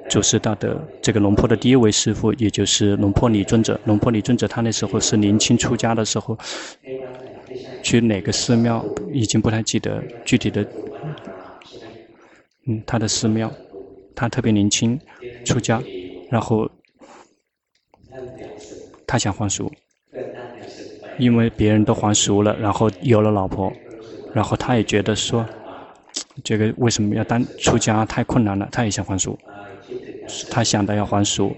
[0.08, 3.78] 祖师大德这个龙坡的第一位师父，也就是龙坡李尊者。
[3.84, 6.38] 龙坡李尊者他那时候是年轻出家的时候。
[7.88, 10.62] 去哪个寺庙已经不太记得具体的，
[12.66, 13.50] 嗯，他的寺庙，
[14.14, 15.00] 他特别年轻
[15.44, 15.82] 出家，
[16.28, 16.70] 然后
[19.06, 19.72] 他想还俗，
[21.16, 23.74] 因为别人都还俗了，然后有了老婆，
[24.34, 25.48] 然后他也觉得说，
[26.44, 29.38] 这个为什么要当出家太困难了，他也想还俗，
[30.50, 31.56] 他想到要还俗。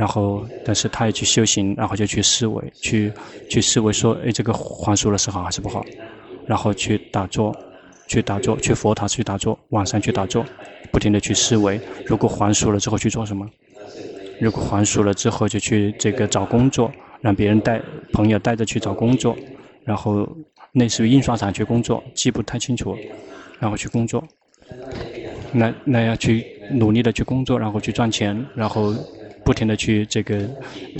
[0.00, 3.12] 然后，但是他也去修行，然后就去思维，去
[3.50, 5.84] 去思维说，哎，这个还俗了是好还是不好？
[6.46, 7.54] 然后去打坐，
[8.08, 10.42] 去打坐，去佛塔去打坐，晚上去打坐，
[10.90, 11.78] 不停地去思维。
[12.06, 13.46] 如果还俗了之后去做什么？
[14.40, 17.78] 如果还俗了之后就去这个找工作，让别人带
[18.10, 19.36] 朋友带着去找工作，
[19.84, 20.26] 然后
[20.72, 22.96] 类似于印刷厂去工作，记不太清楚，
[23.58, 24.24] 然后去工作，
[25.52, 28.94] 那那要去努力的去工作，然后去赚钱，然后。
[29.50, 30.38] 不停地去这个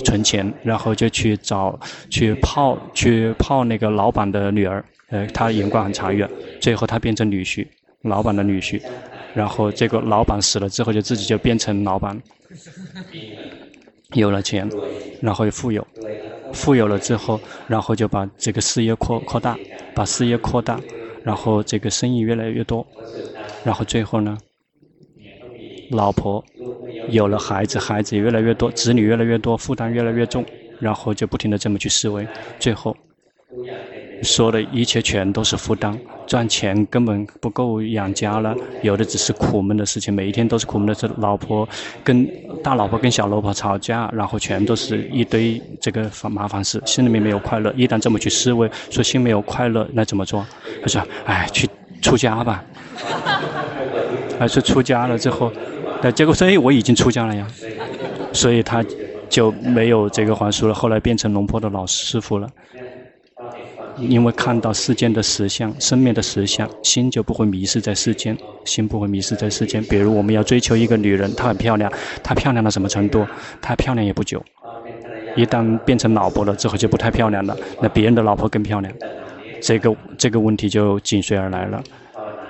[0.03, 7.65] 存钱，然后就去找去泡去泡那个老板的女儿，呃，他眼光很长远，最后他变成女婿，
[8.01, 8.81] 老板的女婿，
[9.33, 12.21] 然后这个老板死了之后，就自己就变成老板，
[14.15, 14.69] 有了钱，
[15.21, 15.87] 然后又富有，
[16.51, 19.57] 富有了之后，然后就把这个事业扩扩大，
[19.95, 20.77] 把事业扩大，
[21.23, 22.85] 然后这个生意越来越多，
[23.63, 24.37] 然后最后呢，
[25.91, 26.43] 老婆。
[27.09, 30.45] 有了孩子，孩子也越来越多，子女越来越多，负担越来越重，
[30.79, 32.27] 然后就不停地这么去思维，
[32.59, 32.95] 最后。
[34.21, 41.09] 说的一切全都是负担，赚钱根本不够养家了，有的只是苦闷的事情，每一天都是苦闷的事。
[41.17, 41.67] 老婆
[42.03, 42.27] 跟
[42.63, 47.73] 大老婆跟小老婆吵架，然后全都是一堆这个麻烦事，心里面没有快乐。
[47.75, 50.45] 一旦这么去思维，说心没有快乐，那怎么做？
[50.83, 51.67] 他说：“哎，去
[51.99, 52.63] 出家吧。
[54.37, 55.51] ”还是出家了之后，
[56.03, 57.47] 那结果说：“哎，我已经出家了呀。”
[58.33, 58.83] 所以他
[59.29, 62.47] 就没有这个还俗了，后来变成龙坡的老师傅了。
[63.97, 69.83] 因为看到世间的实相，生命的实相，心就不会迷失在世间，心不会迷失在世间。
[69.83, 71.91] 比如我们要追求一个女人，她很漂亮，
[72.23, 73.27] 她漂亮到什么程度？
[73.61, 74.41] 她漂亮也不久，
[75.35, 78.91] 一旦变成老婆了之后就不太漂亮了，那别人的老婆更漂亮，
[79.61, 81.83] 这个这个问题就紧随而来了。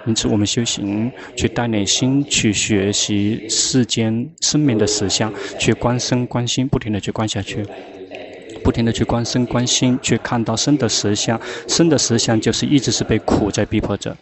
[0.06, 7.66] 因此，我们修行去带领心去学习世间生命的实相，去观身观心，不停的去观下去。
[8.64, 11.40] 不停的去观身观心，去看到身的实相。
[11.68, 14.16] 身的实相就是一直是被苦在逼迫着。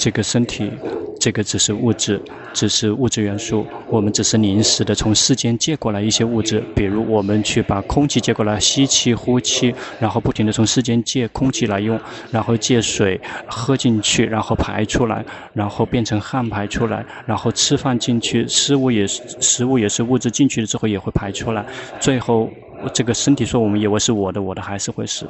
[0.00, 0.72] 这个身体，
[1.20, 2.18] 这个只是物质，
[2.54, 3.66] 只是物质元素。
[3.86, 21.62] 我们只是临时的从世间借过来一些物质，比如我们去把空气借过来，吸气、呼气，然后不停地从世间借空气来用，然后借水喝进去，然后排出来，然后变成汗排出来，然后吃饭进去，食物也是食物也是物质进去了之后也会排出来，
[22.00, 22.48] 最后。
[22.94, 25.28] 这个身体说，我们以为是我的，我的还是会死。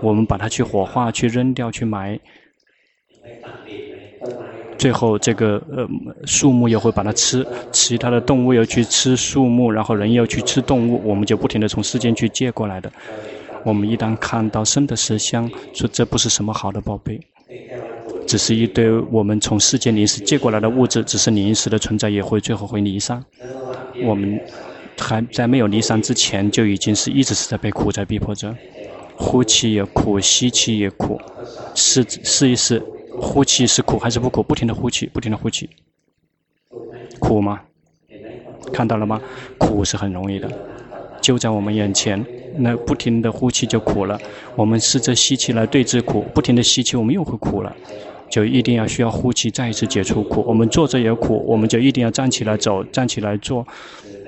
[0.00, 2.16] 我们把它去火化、去扔掉、去埋，
[4.78, 5.88] 最后这个呃
[6.26, 12.90] 树木又会把它吃，其他的动物又去吃树木，然后人又去吃动物，我们就不停地从世间去借过来的。
[13.64, 17.20] 我们一旦看到生的实相，说这不是什么好的宝贝，
[18.26, 23.24] 只是一堆我们从世间临时借过来的物质，只是临时的存在，也会最后会离散。
[24.04, 24.40] 我们。
[24.98, 28.54] 还在没有离散之前，就已经是一直是在被苦在逼迫着，
[29.16, 31.18] 呼气也苦，吸气也苦，
[31.74, 32.80] 试试一试，
[33.20, 34.42] 呼气是苦还是不苦？
[34.42, 35.68] 不停的呼气，不停的呼气，
[37.20, 37.60] 苦吗？
[38.72, 39.20] 看到了吗？
[39.58, 40.50] 苦是很容易的，
[41.20, 42.24] 就在我们眼前，
[42.56, 44.18] 那不停的呼气就苦了。
[44.56, 47.74] 我们试着吸气来对治苦，不停的吸气，我们又会苦了。
[48.30, 50.42] 就一定要需要呼气，再一次解除苦。
[50.46, 53.66] 我们坐着也苦，我们就一定要站起来走，站起来坐，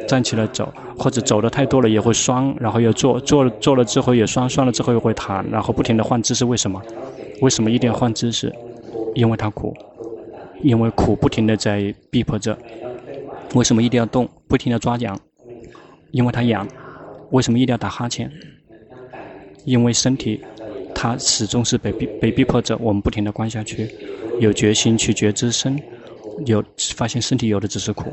[0.07, 6.45] 站起来走，或者走的太多了也会酸，然后又坐，坐坐了之后也酸，酸了之后又会弹，然后不停的换姿势。
[6.45, 6.83] 为什么？
[7.41, 8.55] 为什么一定要换姿势？
[9.15, 9.75] 因为它苦，
[10.63, 12.59] 因为苦不停的在逼迫着。
[13.55, 14.29] 为什么一定要动？
[14.49, 15.19] 不停的抓痒，
[16.11, 16.67] 因为它痒。
[17.31, 18.31] 为什么一定要打哈欠？
[19.65, 20.41] 因为身体。
[20.97, 23.91] 他始终是被逼被逼迫着，我们不停地观下去，
[24.39, 25.77] 有决心去觉知身，
[26.47, 28.05] 有发现身体有的只是苦，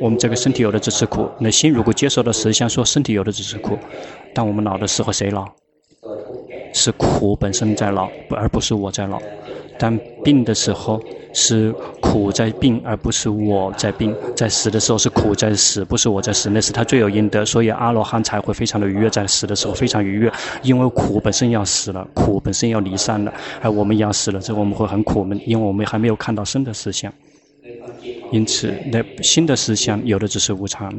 [0.00, 1.28] 我们这个身体有的只是苦。
[1.40, 3.76] 那心如果接受的实相说身体有的只是苦，
[4.32, 5.44] 但我们老的时候谁老？
[6.72, 9.20] 是苦本身在老，而不是我在老。
[9.78, 11.00] 当病的时候。
[11.36, 14.14] 是苦在病，而不是我在病。
[14.36, 16.48] 在死的时候是苦在死，不是我在死。
[16.48, 20.32] 那是他罪有应得，所以阿罗汉才会非常的愉悦，在死的时候非常愉悦，
[20.62, 27.12] 因为苦本身要死了，苦本身要离散了，而我们要死了，这我们会很苦闷，因为我们还没有看到生的实相。
[28.30, 30.94] 因此，那新的实相有的只是无常。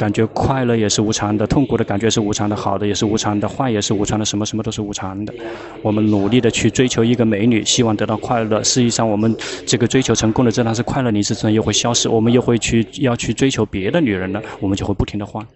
[0.00, 5.34] 感觉快乐也是无常的，痛苦的感觉是无常的，好的也是无常的，坏也是无常的，什么什么都是无常的。
[5.82, 8.64] 我们努力的去追求一个美女，希望得到快乐。
[8.64, 9.36] 实际上，我们
[9.66, 15.46] 这个追求成功的，这段是快乐，你是真又会消失，我们又会去要去追求别的女人了，我们就会不停的换。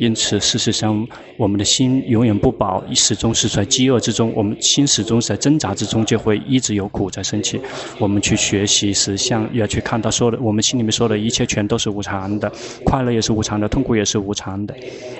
[0.00, 1.06] 因此，事实上，
[1.36, 4.32] 我们的心永远不饱，始终是在饥饿之中。
[4.34, 7.60] 我们心始终是在挣扎之中，就会一直有苦在升起。
[7.98, 12.50] 我们去学习实相，要去看到说的，我们心里面说的一切全都是无常的，
[12.84, 14.74] 快乐也是无常的，痛苦也是无常的。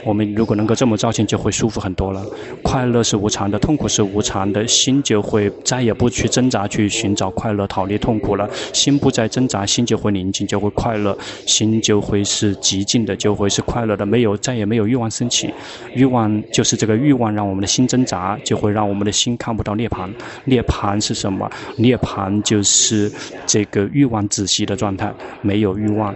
[0.05, 2.25] 我们如果能够这么照见，就会舒服很多了。
[2.65, 8.51] 快乐是无常的，痛苦是无常的，心就会再也不去挣扎，去寻找快乐，逃离痛苦了。
[8.73, 14.05] 心不再挣扎，心就会宁静，就会快乐，心就会是寂静的，就会是快乐的。
[14.05, 15.55] 没有，再也没有欲望升起，
[15.95, 20.11] 欲望就是这个欲望让我们的心挣扎，就会让我们的心看不到涅槃。
[20.45, 21.51] 涅槃是什么？
[21.79, 23.11] 涅槃就是
[23.47, 26.15] 这个欲望止息的状态，没有欲望。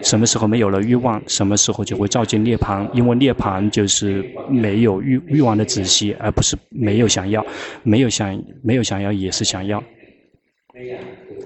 [0.00, 2.88] 什么时候没有了欲望，什么时候就会照见涅槃。
[2.92, 7.44] 因为涅槃就是没有欲欲望的止息，而不是没有想要，
[7.82, 9.82] 没有想没有想要也是想要。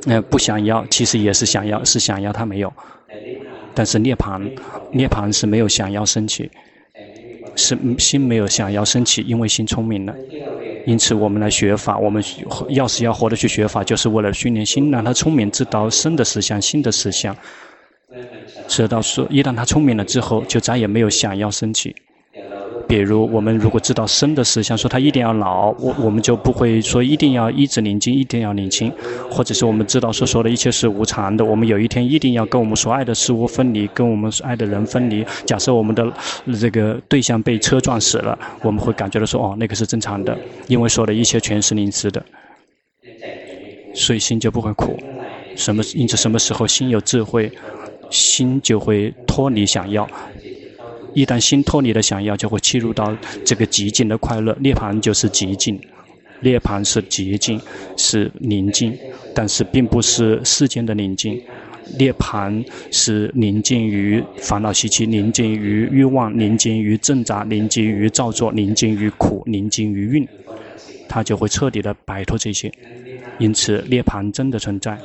[0.04, 2.70] 那、呃、不想要其实也是想要，是想要他没有。
[3.74, 4.50] 但是涅槃，
[4.90, 6.50] 涅槃是没有想要升起，
[7.56, 10.14] 是心没有想要升起，因为心聪明了。
[10.84, 12.22] 因此我们来学法，我们
[12.70, 17.36] 要死要活的去学法，就是为了训练心，让它聪明，知道生的实相，心的实相。
[18.66, 21.94] 知道说，一旦它聪明了之后，就再也没有想要升起。
[22.92, 28.92] 比如，我们如果知道生的实相，说他一定要老，我我们就不会说一定要一直宁静，一定要年轻，
[29.30, 35.24] 或者是我们知道说说的一切是无常的，我们有一天一定要跟我们所爱的事物分离，跟我们所爱的人分离。
[35.46, 36.06] 假设我们的
[36.60, 40.36] 这个对象被车撞死了，我们会感觉到说哦，那个是正常的，
[40.66, 42.22] 因为说的一切全是临时的，
[43.94, 44.98] 所以心就不会苦。
[45.56, 45.82] 什么？
[45.94, 47.50] 因此什么时候心有智慧，
[48.10, 50.06] 心就会脱离想要。
[51.14, 54.56] 一旦心脱离了想要，就会切入到这个极静的快乐。
[54.60, 55.78] 涅槃就是极静，
[56.40, 57.60] 涅槃是极静，
[57.96, 58.96] 是宁静，
[59.34, 61.40] 但是并不是世间的宁静。
[61.98, 70.26] 涅槃是宁静于烦恼习气，宁静于欲望，宁静于挣扎，宁静于造作，宁静于苦，宁静于运，
[71.08, 72.72] 它就会彻底的摆脱这些。
[73.38, 74.96] 因此，涅槃真的存在。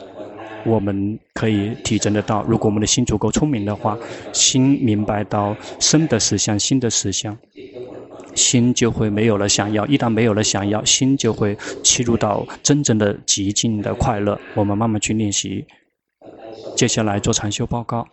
[0.66, 3.98] 我们可以体证得到，如果我们的心足够聪明的话，
[4.34, 7.38] 心明白到生的实相、心的实相，
[8.36, 9.86] 心就会没有了想要。
[9.88, 14.40] 一旦没有了想要，心就会切入到真正的极尽的快乐。
[14.56, 15.66] 我们慢慢去练习，
[16.76, 18.08] 接下来做禅修报告。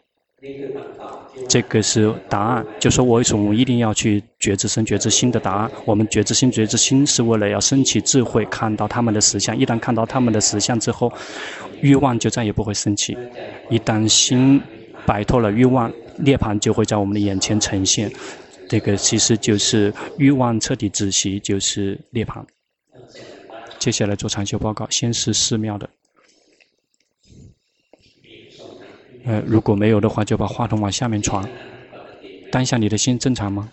[1.49, 5.70] 这个是答案，就说我为什么一定要去觉知身、觉知心的答案。
[5.85, 9.57] 我们觉知心、觉知心是为了要升起智慧，看到他们的实相。
[9.57, 11.12] 一旦看到他们的实相之后，
[11.80, 13.16] 欲望就再也不会升起。
[13.68, 14.61] 一旦心
[15.05, 18.11] 摆脱了欲望，涅槃就会在我们的眼前呈现。
[18.68, 22.43] 这个其实就是欲望彻底止息，就是涅槃。
[23.78, 25.89] 接下来做禅修报告，先是寺庙的。
[29.25, 31.43] 呃，如果没有的话，就把话筒往下面传。
[32.51, 33.70] 当下你的心正常吗？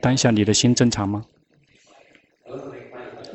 [0.00, 1.24] 当下你的心正常吗？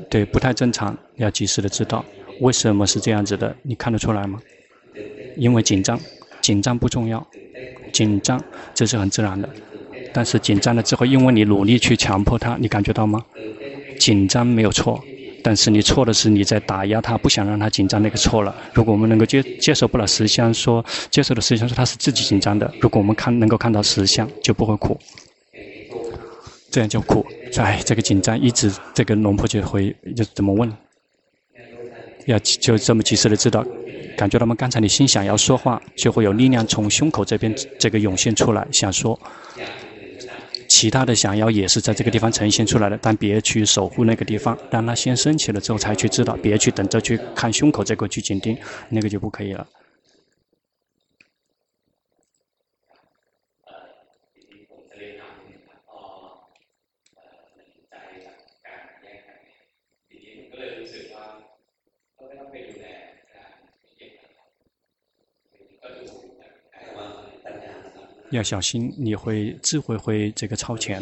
[0.10, 2.06] 对，不太正常，要及时的知道
[2.40, 4.42] 为什么是这样子的，你看得出来吗？
[5.36, 6.00] 因为紧张，
[6.42, 7.26] 紧张不重要，
[7.92, 8.42] 紧张
[8.74, 9.50] 这是很自然的，
[10.12, 13.26] 但是紧张了之后，因为你努力去强迫它，你感觉到吗？
[13.98, 15.04] 紧张没有错。
[15.44, 18.56] 但是你错的是你在打压他，不想让他紧张，那个错了。
[18.74, 22.74] 如果我们能够接接受不了实相，说接受的实相说他是自己紧张的。
[22.80, 24.98] 如果我们看能够看到实相，就不会苦，
[26.72, 27.26] 这样就苦。
[27.58, 30.72] 哎，这个紧张一直这个龙婆就会就怎么问？
[32.26, 33.66] 要就这么及时的知道，
[34.16, 34.56] 感觉到吗？
[34.56, 39.20] 刚才你心想要说话，就会有力量从胸口这边这个涌现出来，想说。
[40.76, 48.58] 其他的想要也是在这个地方呈现出来的，但别去守护那个地方，让它先升起了之后才去知道，别去等着去看胸口这个去紧盯，
[48.90, 49.64] 那个就不可以了。
[68.36, 71.02] 要小心，你会智慧会这个超前，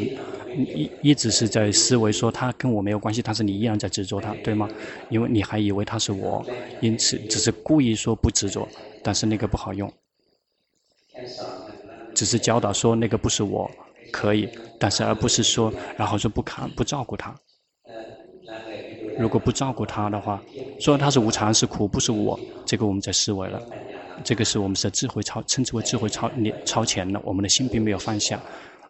[0.74, 4.68] 一一直是在思维说他跟我没有关系，但是你依然在执着他，对吗？
[5.10, 6.46] 因为你还以为他是我，
[6.80, 8.68] 因此只是故意说不执着，
[9.02, 9.92] 但是那个不好用。
[12.14, 13.70] 只是教导说那个不是我，
[14.12, 17.36] 可以，但是而不是说然后说不看不照顾他。
[19.16, 20.44] 如果不照顾他的话，
[20.80, 23.62] 说他是无常是苦，不是我，这个我们在思维了。
[24.24, 26.30] 这个是我们的智慧超，称之为智慧超
[26.66, 27.22] 超前了。
[27.24, 28.42] 我们的心并没有放下，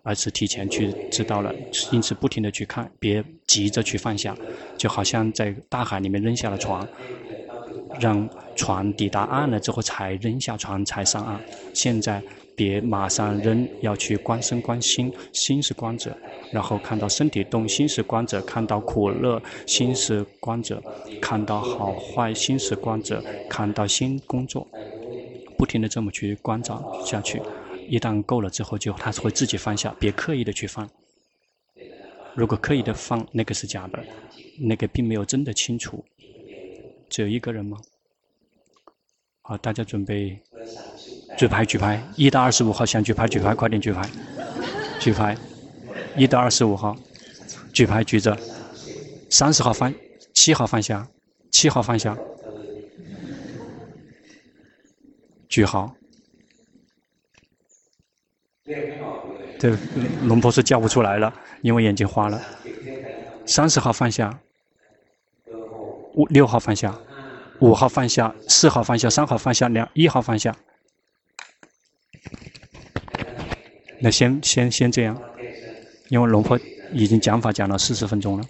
[0.04, 1.54] 而是提前去知道了，
[1.92, 4.36] 因此不停地去看，别急着去放下，
[4.78, 6.88] 就好像在大海里面扔下了船，
[8.00, 11.40] 让船抵达岸了之后才扔下船才上岸。
[11.74, 12.22] 现在
[12.56, 16.16] 别马上扔，要去观身观心，心是观者，
[16.52, 20.78] 然后看到身体动，心是观者；看到苦乐，心是观者；
[21.22, 23.18] 看到好坏，心是观者；
[23.50, 24.68] 看到心工作。
[25.62, 27.40] 不停地这么去观照下去，
[27.88, 30.90] 一旦够了之后，就他会自己放下，别刻意的去放。
[32.34, 34.04] 如果刻意的放，那个是假的，
[34.60, 36.04] 那个并没有真的清楚。
[37.12, 37.78] 只有一个人吗？
[39.44, 40.42] 好，大家准备
[41.38, 44.10] 举牌举牌，一到二十五号想举牌举牌，快点举牌，
[45.00, 45.38] 举牌，
[46.18, 46.98] 一到二十五号
[47.72, 48.36] 举牌举着，
[49.30, 49.94] 三十号放，
[50.34, 51.08] 七号放下，
[51.52, 52.18] 七号放下。
[55.52, 55.94] 句号，
[59.60, 59.78] 对，
[60.24, 62.42] 龙婆是叫不出来了，因为眼睛花了。
[63.46, 64.40] 三十号放下，
[66.14, 66.98] 五六号放下，
[67.60, 70.56] 五号放下，四号放下，三号放下，两一号放下。
[74.00, 75.22] 那先先先这样，
[76.08, 76.58] 因为龙婆
[76.94, 78.46] 已经讲法讲了四十分钟了。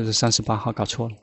[0.00, 1.14] 这是三十八号搞错了。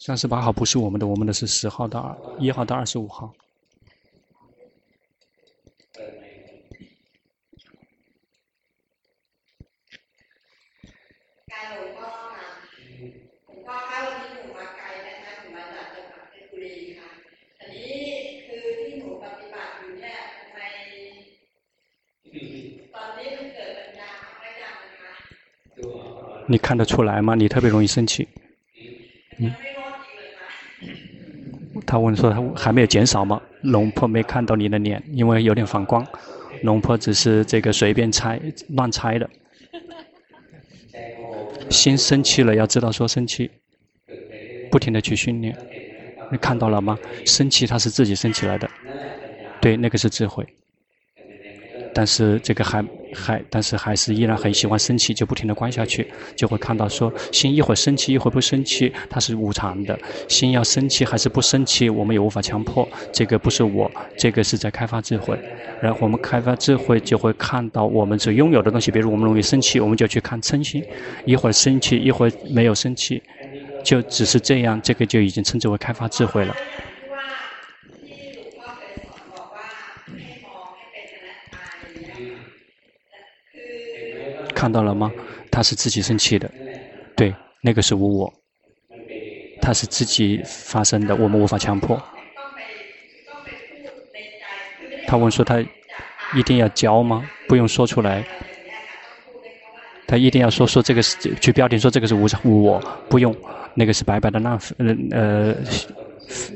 [0.00, 3.32] 三十八号不是我们的，我们的是十号到二一号到二十五号。
[26.48, 27.34] 你看得出来吗？
[27.34, 28.26] 你特别容易生气。
[29.38, 29.52] 嗯。
[31.84, 36.06] 他问说：“他还没有减少吗？”龙婆没看到你的脸，因为有点反光。
[36.62, 38.40] 龙婆只是这个随便猜、
[38.70, 39.28] 乱猜的。
[41.70, 43.50] 心生气了，要知道说生气，
[44.70, 45.56] 不停地去训练。
[46.30, 46.98] 你看到了吗？
[47.24, 48.70] 生气，它是自己生起来的。
[49.60, 50.46] 对，那个是智慧。
[51.92, 52.82] 但是这个还
[53.16, 56.06] 还，但是还是依然很喜欢生气，就不停地关下去，
[56.36, 59.98] 就会看到说，心一会儿生气，一会儿不生气，它是无常的。
[60.28, 62.86] 心要生气还是不生气，我们也无法强迫。
[63.12, 65.38] 这个不是我，这个是在开发智慧。
[65.80, 68.90] 然后我们开发智慧，就会看到我们所拥有的东西。
[68.90, 70.84] 比如我们容易生气，我们就去看嗔心，
[71.24, 73.22] 一会儿生气，一会儿没有生气，
[73.82, 76.54] 就只是这样，这个就已经称之为开发智慧了。
[84.56, 85.12] 看到了吗？
[85.50, 86.50] 他是自己生气的，
[87.14, 88.32] 对，那个是无我，
[89.60, 92.02] 他是自己发生的，我们无法强迫。
[95.06, 95.60] 他问说：“他
[96.34, 97.22] 一定要教吗？
[97.46, 98.24] 不用说出来。
[100.06, 102.80] 他一定要说说这个是去标点说这个是无无我，
[103.10, 103.36] 不用，
[103.74, 104.74] 那个是白白的浪费，
[105.10, 105.54] 呃。”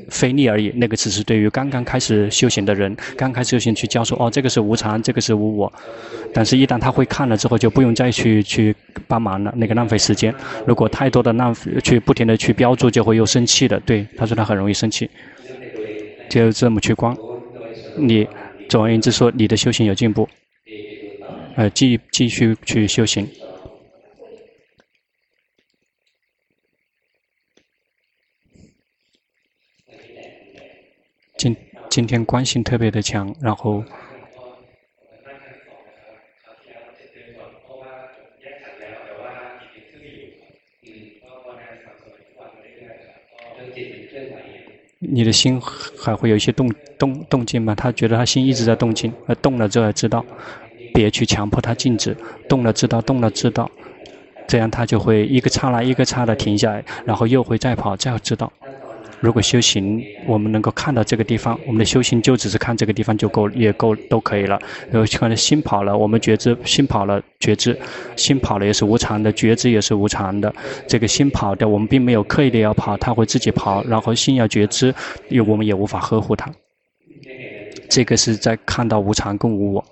[0.09, 5.73] 非力而已，那个只是对于刚刚开始修行的人，刚开始修行去教说，哦，这个是无常，这个是无我。
[6.33, 8.75] 但是，一旦他会看了之后，就不用再去去
[9.09, 10.33] 帮忙了，那个浪费时间。
[10.65, 13.81] 如果太多的浪费，去不停的去标注，就会又生气的。
[13.81, 15.11] 对，他说他很容易生气，
[16.29, 17.17] 就这么去观。
[17.97, 18.27] 你
[18.69, 20.29] 总而言之说，你的修行有进步，
[21.57, 23.29] 呃，继继续去修行。
[31.41, 31.57] 今
[31.89, 33.83] 今天观性特别的强，然后
[44.99, 45.59] 你的心
[45.97, 47.75] 还会有一些动动动静吗？
[47.75, 50.23] 他觉得他心一直在动静，呃，动了之后知道，
[50.93, 52.15] 别去强迫他静止，
[52.47, 53.71] 动了知道，动了知道，
[54.47, 58.53] 这样他就会一个刹那一个刹那停下来，然后又会再跑，再知道。
[59.21, 64.59] 如果修行，我们能够看到这个地方，我们的修行就只是看这个地方就够，也够都可以了。
[64.91, 67.79] 然后看心跑了，我们觉知心跑了，觉知
[68.17, 70.53] 心跑了也是无常的，觉知也是无常的。
[70.87, 73.85] 这个心跑的，我们并没有刻意的要跑，它会自己跑。
[73.85, 74.95] 然后心要觉知，
[75.29, 76.51] 因为我们也无法呵护它。
[77.91, 79.85] 这个是在看到无常跟无我。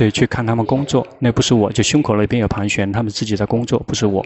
[0.00, 4.24] 对，去看他们工作，那不是我，就胸口那边有盘旋，他们自己在工作，不是我。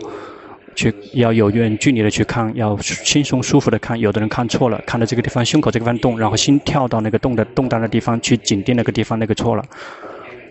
[0.77, 3.99] 去要有远距离的去看，要轻松舒服的看。
[3.99, 9.65] 有的人看错了，看到这个地方胸口这个地方动，然后心跳到那个动的动荡的地方去紧盯那个地方，那个错了。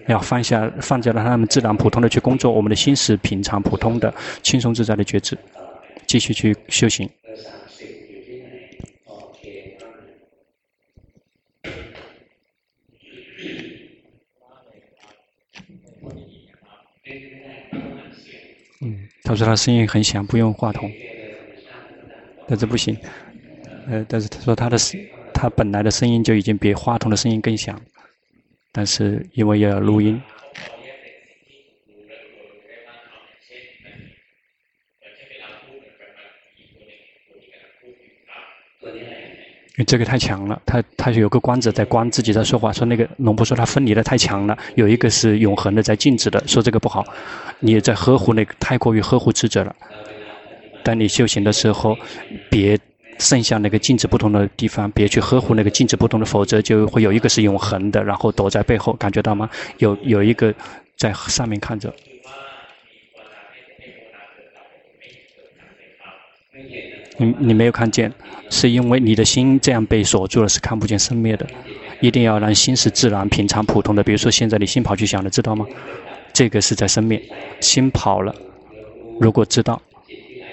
[0.07, 2.51] 要放下，放下让他们自然普通的去工作。
[2.51, 5.37] 我们的心是平常普通的，轻松自在的觉知，
[6.05, 7.09] 继续去修行。
[19.23, 20.93] 他说他声音很响，不用话筒，
[22.45, 22.97] 但是不行。
[23.87, 24.99] 呃，但是他说他的声，
[25.33, 27.79] 他本来的声音就已经比话筒的声音更响，
[28.71, 30.21] 但是因为要录音。
[39.75, 47.03] 因为这个太强了，他他有个观者在观自己在说话，说那个龙婆说他分离的太强了，有一个是永恒的在静止的，说这个不好，
[47.59, 49.75] 你也在呵护那个太过于呵护智者了。
[50.83, 51.97] 当你修行的时候，
[52.51, 52.77] 别
[53.17, 59.49] 剩下那个静止不同的地方，别去呵护那个静止不同的，否则就会有一个是永恒的，然后躲在背后，感觉到吗？
[59.79, 60.53] 有有一个
[60.97, 61.91] 在上面看着。
[67.17, 68.11] 你你没有看见，
[68.49, 71.45] 是因为你的心这样被锁住了，是看不见生灭的。
[72.01, 74.03] 一定要让心是自然、平常、普通的。
[74.03, 75.65] 比如说，现在你心跑去想了，知道吗？
[76.33, 77.21] 这个是在生灭，
[77.61, 78.35] 心跑了。
[79.19, 79.81] 如果知道，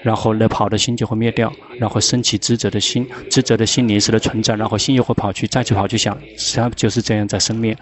[0.03, 7.75] 然后那跑的心就会灭掉，然后升起知者的心，知者的心临时的存在，然后心又会跑去，再去跑去想，实际上就是这样在生灭。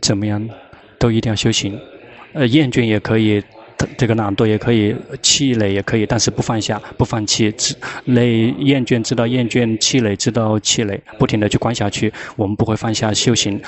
[0.00, 0.48] 怎么样，
[0.98, 1.78] 都一定要修行。
[2.32, 3.42] 呃，厌倦也可以，
[3.96, 7.52] 这个懒惰也可以，气馁也可以，但是不放下，不放弃。
[8.04, 12.12] 累厌倦知道厌倦，气馁知道气馁，不停的去观下去。
[12.36, 13.60] 我们不会放下修行，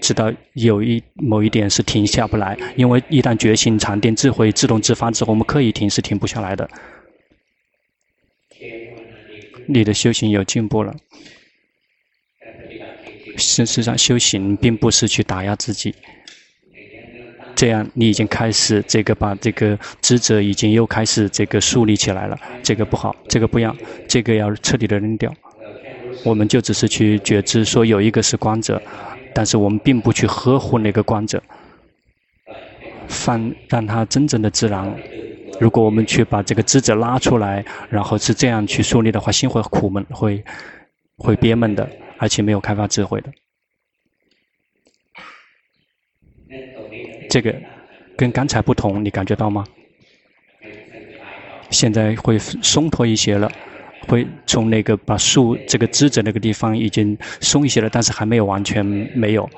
[0.00, 2.56] 直到有一某一点是停下不来。
[2.76, 6.68] 因为一旦觉醒、禅定、智慧自动自发之后，我们刻意停是停不下来的。
[9.66, 10.94] 你的修行有进步了。
[13.38, 15.94] 事实上，修行并不是去打压自己，
[17.54, 23.74] 这样你已经开始这个把这个职责已经又开始这个树立起来了，这个不好，这个不要，
[24.06, 25.32] 这个要彻底的扔掉。
[26.24, 28.82] 我们就只是去觉知说有一个是光者，
[29.32, 31.40] 但是我们并不去呵护那个光者，
[33.06, 34.92] 放让他真正的自然。
[35.60, 40.44] 如果我们去把这个职责拉出来，然后是这样去树立的话，心会苦闷，会
[41.16, 41.88] 会憋闷的。
[42.18, 43.32] 而且没有开发智慧的，
[47.30, 47.54] 这个
[48.16, 49.64] 跟刚才不同，你感觉到吗？
[51.70, 53.50] 现在会松脱一些了，
[54.08, 59.48] 会从那个把树这个枝子那个地方已经松一些了，但是还没有完全没有。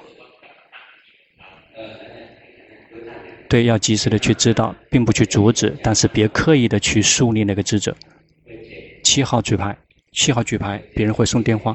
[3.48, 7.96] 对，要及时的去知道，并不去阻止，但是别刻意的去树立那个枝子。
[9.02, 9.76] 七号举牌，
[10.12, 11.74] 七号举牌，别人会送电话。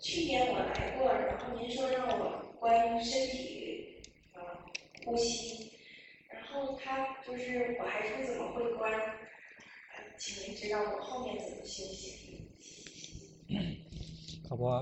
[0.00, 3.98] 去年我来过，然后您说让我观身体，
[4.32, 4.40] 呃，
[5.07, 5.71] 呼吸，
[6.29, 8.91] 然后他就是我还是不怎么会观，
[9.93, 12.03] 呃，请您指导我后面怎么修行。
[14.45, 14.79] เขาบอกว่า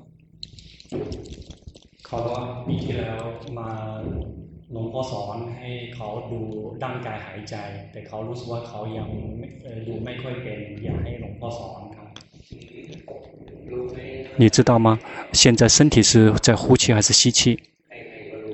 [2.06, 3.24] เขาว่าปีที่แล้ว
[3.60, 3.70] มา
[4.72, 6.42] หลวงพ่อสอนให้เขาดู
[6.84, 7.56] ร่างกายหายใจ
[7.92, 9.10] แต่เขารู้สึกว่าเขายัง
[9.88, 12.10] ดูไม่ค่อยเป็นอยากให้หลวงพ่อสอนครับ
[14.42, 14.88] 你知道吗？
[15.34, 17.60] 现在身体是在呼气还是吸气？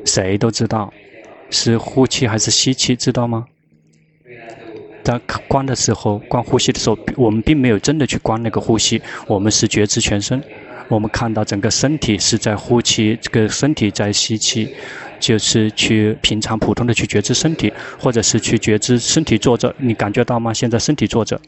[0.04, 0.94] 谁都知道，
[1.53, 3.47] 是呼气还是吸气，知道吗？
[5.05, 10.43] 当观的时候，观呼吸的时候，我们并没有真的去观那个呼吸，我们是觉知全身。
[10.89, 14.69] 我们看到整个身体是在呼气，这个身体在吸气，
[15.19, 19.75] 就是去平常普通的去觉知身体，或者是去觉知身体坐着。
[19.79, 20.53] 你感觉到吗？
[20.53, 21.41] 现在身体坐着。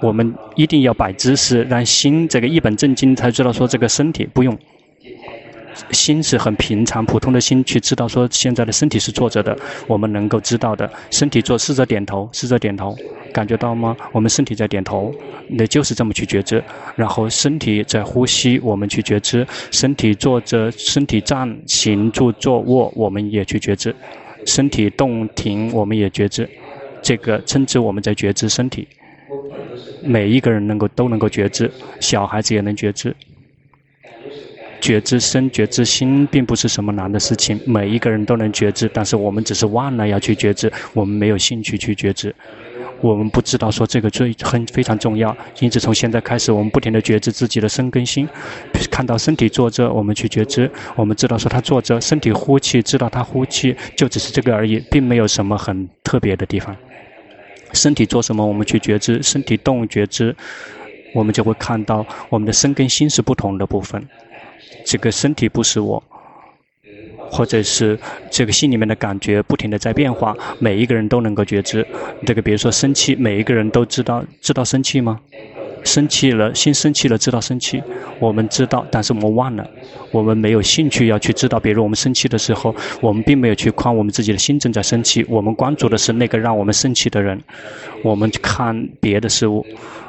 [0.00, 4.56] 我们一定要摆姿势，让心这个一本正经才知道说这个身体不用，
[5.90, 9.56] 心是很平常普通的心去知道说现在的身体是坐着的，
[9.86, 12.96] 我们能够知道的，身体坐，试着点头，试着点头，
[13.32, 13.96] 感觉到吗？
[14.12, 15.14] 我们身体在点头，
[15.48, 16.62] 那就是这么去觉知，
[16.96, 23.94] 然后身体在呼吸，我们去觉知，身体坐着，身体站、行、住、坐、卧，我们也去觉知，
[24.44, 26.48] 身体动停，我们也觉知，
[27.02, 28.86] 这个称之我们在觉知身体。
[30.02, 31.70] 每一个人能够都能够觉知，
[32.00, 33.14] 小孩子也能觉知。
[34.80, 38.90] 觉知身、觉知心，并不是什么难的事情，每一个人都能觉知。
[38.92, 42.34] 但是我们只是忘了要去觉知，我们没有兴趣去觉知，
[43.00, 45.36] 我们不知道说这个最很非常重要。
[45.60, 48.28] 因此从现在开始，我们不停地觉知自己的身跟心，
[48.90, 56.74] 看到身体坐着，我们去觉知，我们知道说他坐着，身体呼气，知道他呼气，就只是这个而已，并没有什么很特别的地方。
[57.72, 60.34] 身体做什么，我们去觉知；身体动觉知，
[61.14, 64.02] 我们就会看到我们的身跟心是不同的部分。
[64.88, 66.02] 这个身体不是我，
[67.30, 67.98] 或者是
[68.30, 71.86] 这个心里面的感觉不停地在变化，每一个人都能够觉知。
[72.24, 75.20] 这个比如说生气，每一个人都知道知道生气吗？
[75.84, 77.82] 生气了，心生气了，知道生气，
[78.18, 79.70] 我们知道，但是我们忘了，
[80.10, 81.60] 我们没有兴趣要去知道。
[81.60, 87.38] 比如我们生气的时候，我们并没有去看我们自己的心正在生气，我们关注的是那个让我们生气的人。
[88.02, 89.64] 我们去看别的事物，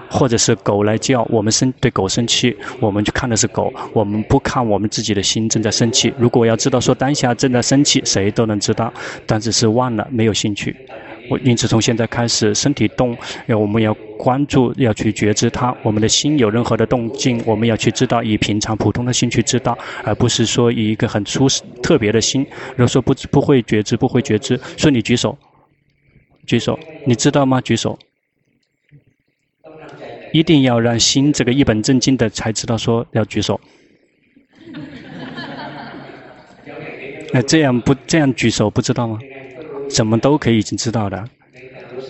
[0.10, 6.14] 或者是狗来叫，我们生对狗生气，我们去看的是狗，我们不看我们自己的心正在生气。
[6.18, 8.91] 如果要知道说当下正在生气，谁都能知道，
[9.26, 10.76] 但只是忘了，没有兴趣。
[11.30, 15.76] 我因此从现在开始，身体动，要我们要关注，要去觉知它。
[15.84, 21.47] 我们的心有任何的动静，我们要去知道，以平常普通的心去知道，而不是说以一个很出
[21.84, 22.41] 特别的心。
[22.72, 25.38] 如果说不不会觉知，不会觉知，说你举手，
[26.47, 27.62] 举手，你知道吗？
[27.62, 27.99] 举手，
[30.32, 33.59] 一定要让心这个一本正经的才知道说要举手。
[37.34, 39.19] 那 这样不这样举手不知道吗？
[39.89, 41.27] 怎么都可以已经知道的。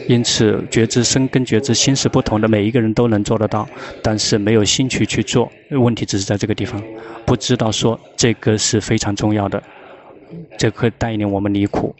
[0.07, 3.67] 因此，觉知身跟觉知心是不同的，每一个人都能做得到，
[4.01, 5.51] 但是没有兴趣去做。
[5.70, 6.84] 问题只是在这个地方，
[7.26, 9.61] 不知道说这个是非常重要的，
[10.57, 11.95] 这个会带领我们离苦。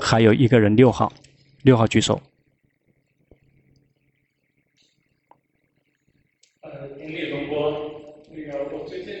[0.00, 1.12] 还有一个人六号，
[1.62, 2.20] 六号举手。
[6.80, 9.12] 呃，顶礼龙波，那个我最近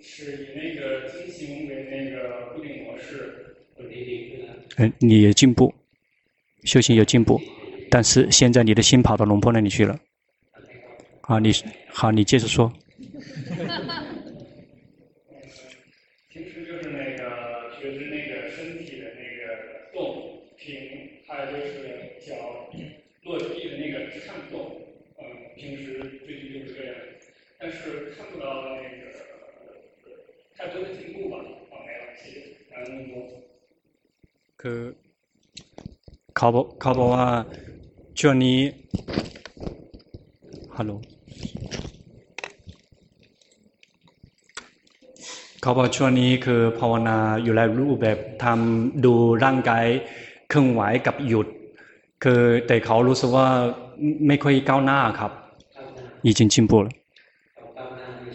[0.00, 3.56] 是以那个进行为那个固定模式，
[4.76, 5.72] 嗯，你也进步。
[6.64, 7.40] 修行有进步，
[7.88, 9.98] 但是现在你的心跑到龙坡那里去了。
[11.22, 11.50] 啊，你
[11.88, 12.70] 好，你接着说。
[36.37, 37.25] เขาบอกเขาบอกว่า
[38.19, 38.57] ช่วงนี้
[40.77, 40.91] ฮัลโหล
[45.61, 49.85] เขาบอกช่วงนี้คือภาวนาอยู่หลายรูปแบบทำดูร่างกาย
[50.49, 51.47] เคลื่อนไหวกับหยุด
[52.23, 53.47] คือแต่เขารู้สึกว่า
[54.27, 55.31] ไม่ค่อยก้าวหน้าครับ
[56.27, 56.89] 已经进步了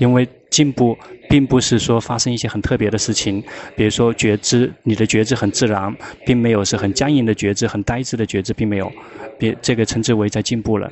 [0.02, 0.95] 因为 进步
[1.27, 3.43] 并不是说发生一些很特别的事情，
[3.75, 8.91] 比如说觉知，你的觉知很自然，并没有是很僵硬的觉知，很呆滞的觉知，并没有，
[9.39, 10.91] 别这个称之为在进步了，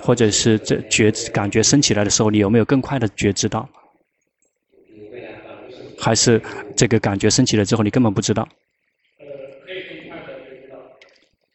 [0.00, 3.68] 或者是这觉知感觉升起来的时候，你有没有更快的觉知到？
[5.98, 6.40] 还是
[6.76, 8.48] 这个感觉升起来之后，你根本不知道？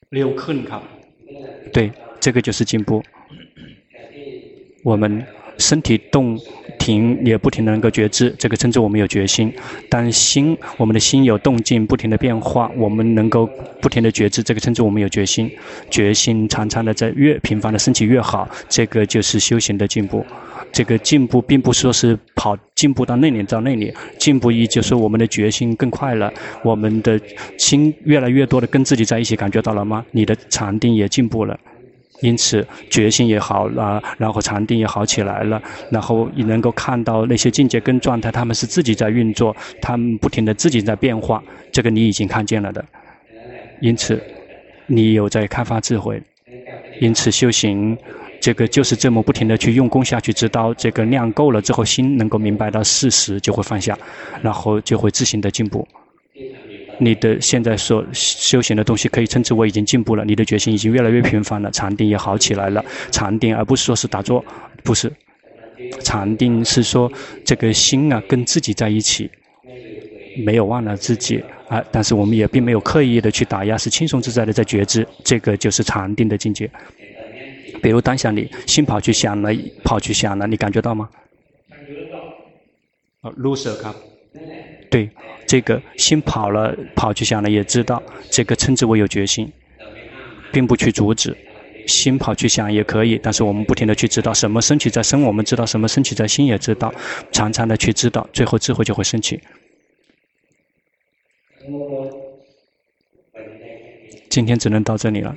[0.09, 0.83] 六克卡，
[1.71, 3.01] 对，这个就是进步。
[4.83, 5.25] 我们
[5.57, 6.37] 身体动。
[6.87, 9.53] 停也不停的能够觉知，这个称之我们有决心。
[9.89, 13.47] 当心，我们的心有动静，不停的变化，我们能够
[13.81, 15.51] 不停的觉知，这个称之我们有决心。
[15.89, 20.25] 决心常常的在越频繁的升起越好，这个就是修行的进步。
[20.71, 26.31] 这个进步并不说是跑进步到那里到那里，进步一就是我们的决心更快了，
[26.63, 27.19] 我们的
[27.57, 30.05] 心越来越多的跟自己在一起，感觉到了吗？
[30.11, 31.59] 你的禅定也进步了。
[32.21, 35.61] 因此，决心也好了，然后禅定也好起来了，
[35.91, 42.83] 然后你能够看到那些境界跟状态，他们是自己在运作，他们不停的自己在变化，这个你已经看见了的。
[43.81, 44.19] 因此，
[44.87, 46.21] 你有在开发智慧。
[46.99, 47.95] 因此，修行
[48.41, 53.95] 这个就是这么不停的去用功下去，直到这个量够了之后，心能够明白到事实，就会放下，
[54.41, 55.87] 然后就会自行的进步。
[56.99, 62.83] 你的现在所修行的东西可以称之为已经进步了，你的决心已经越来越频繁了，禅定也好起来了。
[63.11, 64.43] 禅定而不是说是打坐，
[64.83, 65.11] 不是。
[66.01, 67.11] 禅定是说
[67.45, 69.29] 这个心啊跟自己在一起，
[70.43, 76.69] 没有忘了自己啊，但是我们也并没有刻意的去打压，是轻松自在的在觉知，这个就是禅定的境界。
[77.81, 81.07] 比如当下你心跑去想了，跑去想了，你感觉到吗？
[81.69, 82.17] 感觉到。
[83.21, 83.93] 哦，loser 卡。
[84.89, 85.09] 对，
[85.45, 89.51] 这个心跑了，跑去想了，也知道这个称之为有决心，
[90.51, 91.35] 并不去阻止。
[91.85, 96.93] 心跑去想也可以，但是我们不停的去知道什么升起在身，我们知道什么升起在心，也知道，
[97.31, 99.39] 常常的去知道，最后智慧就会升起。
[104.29, 105.33] 今天只能到这里了，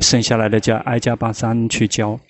[0.00, 2.20] 剩下来的叫挨家巴桑去教。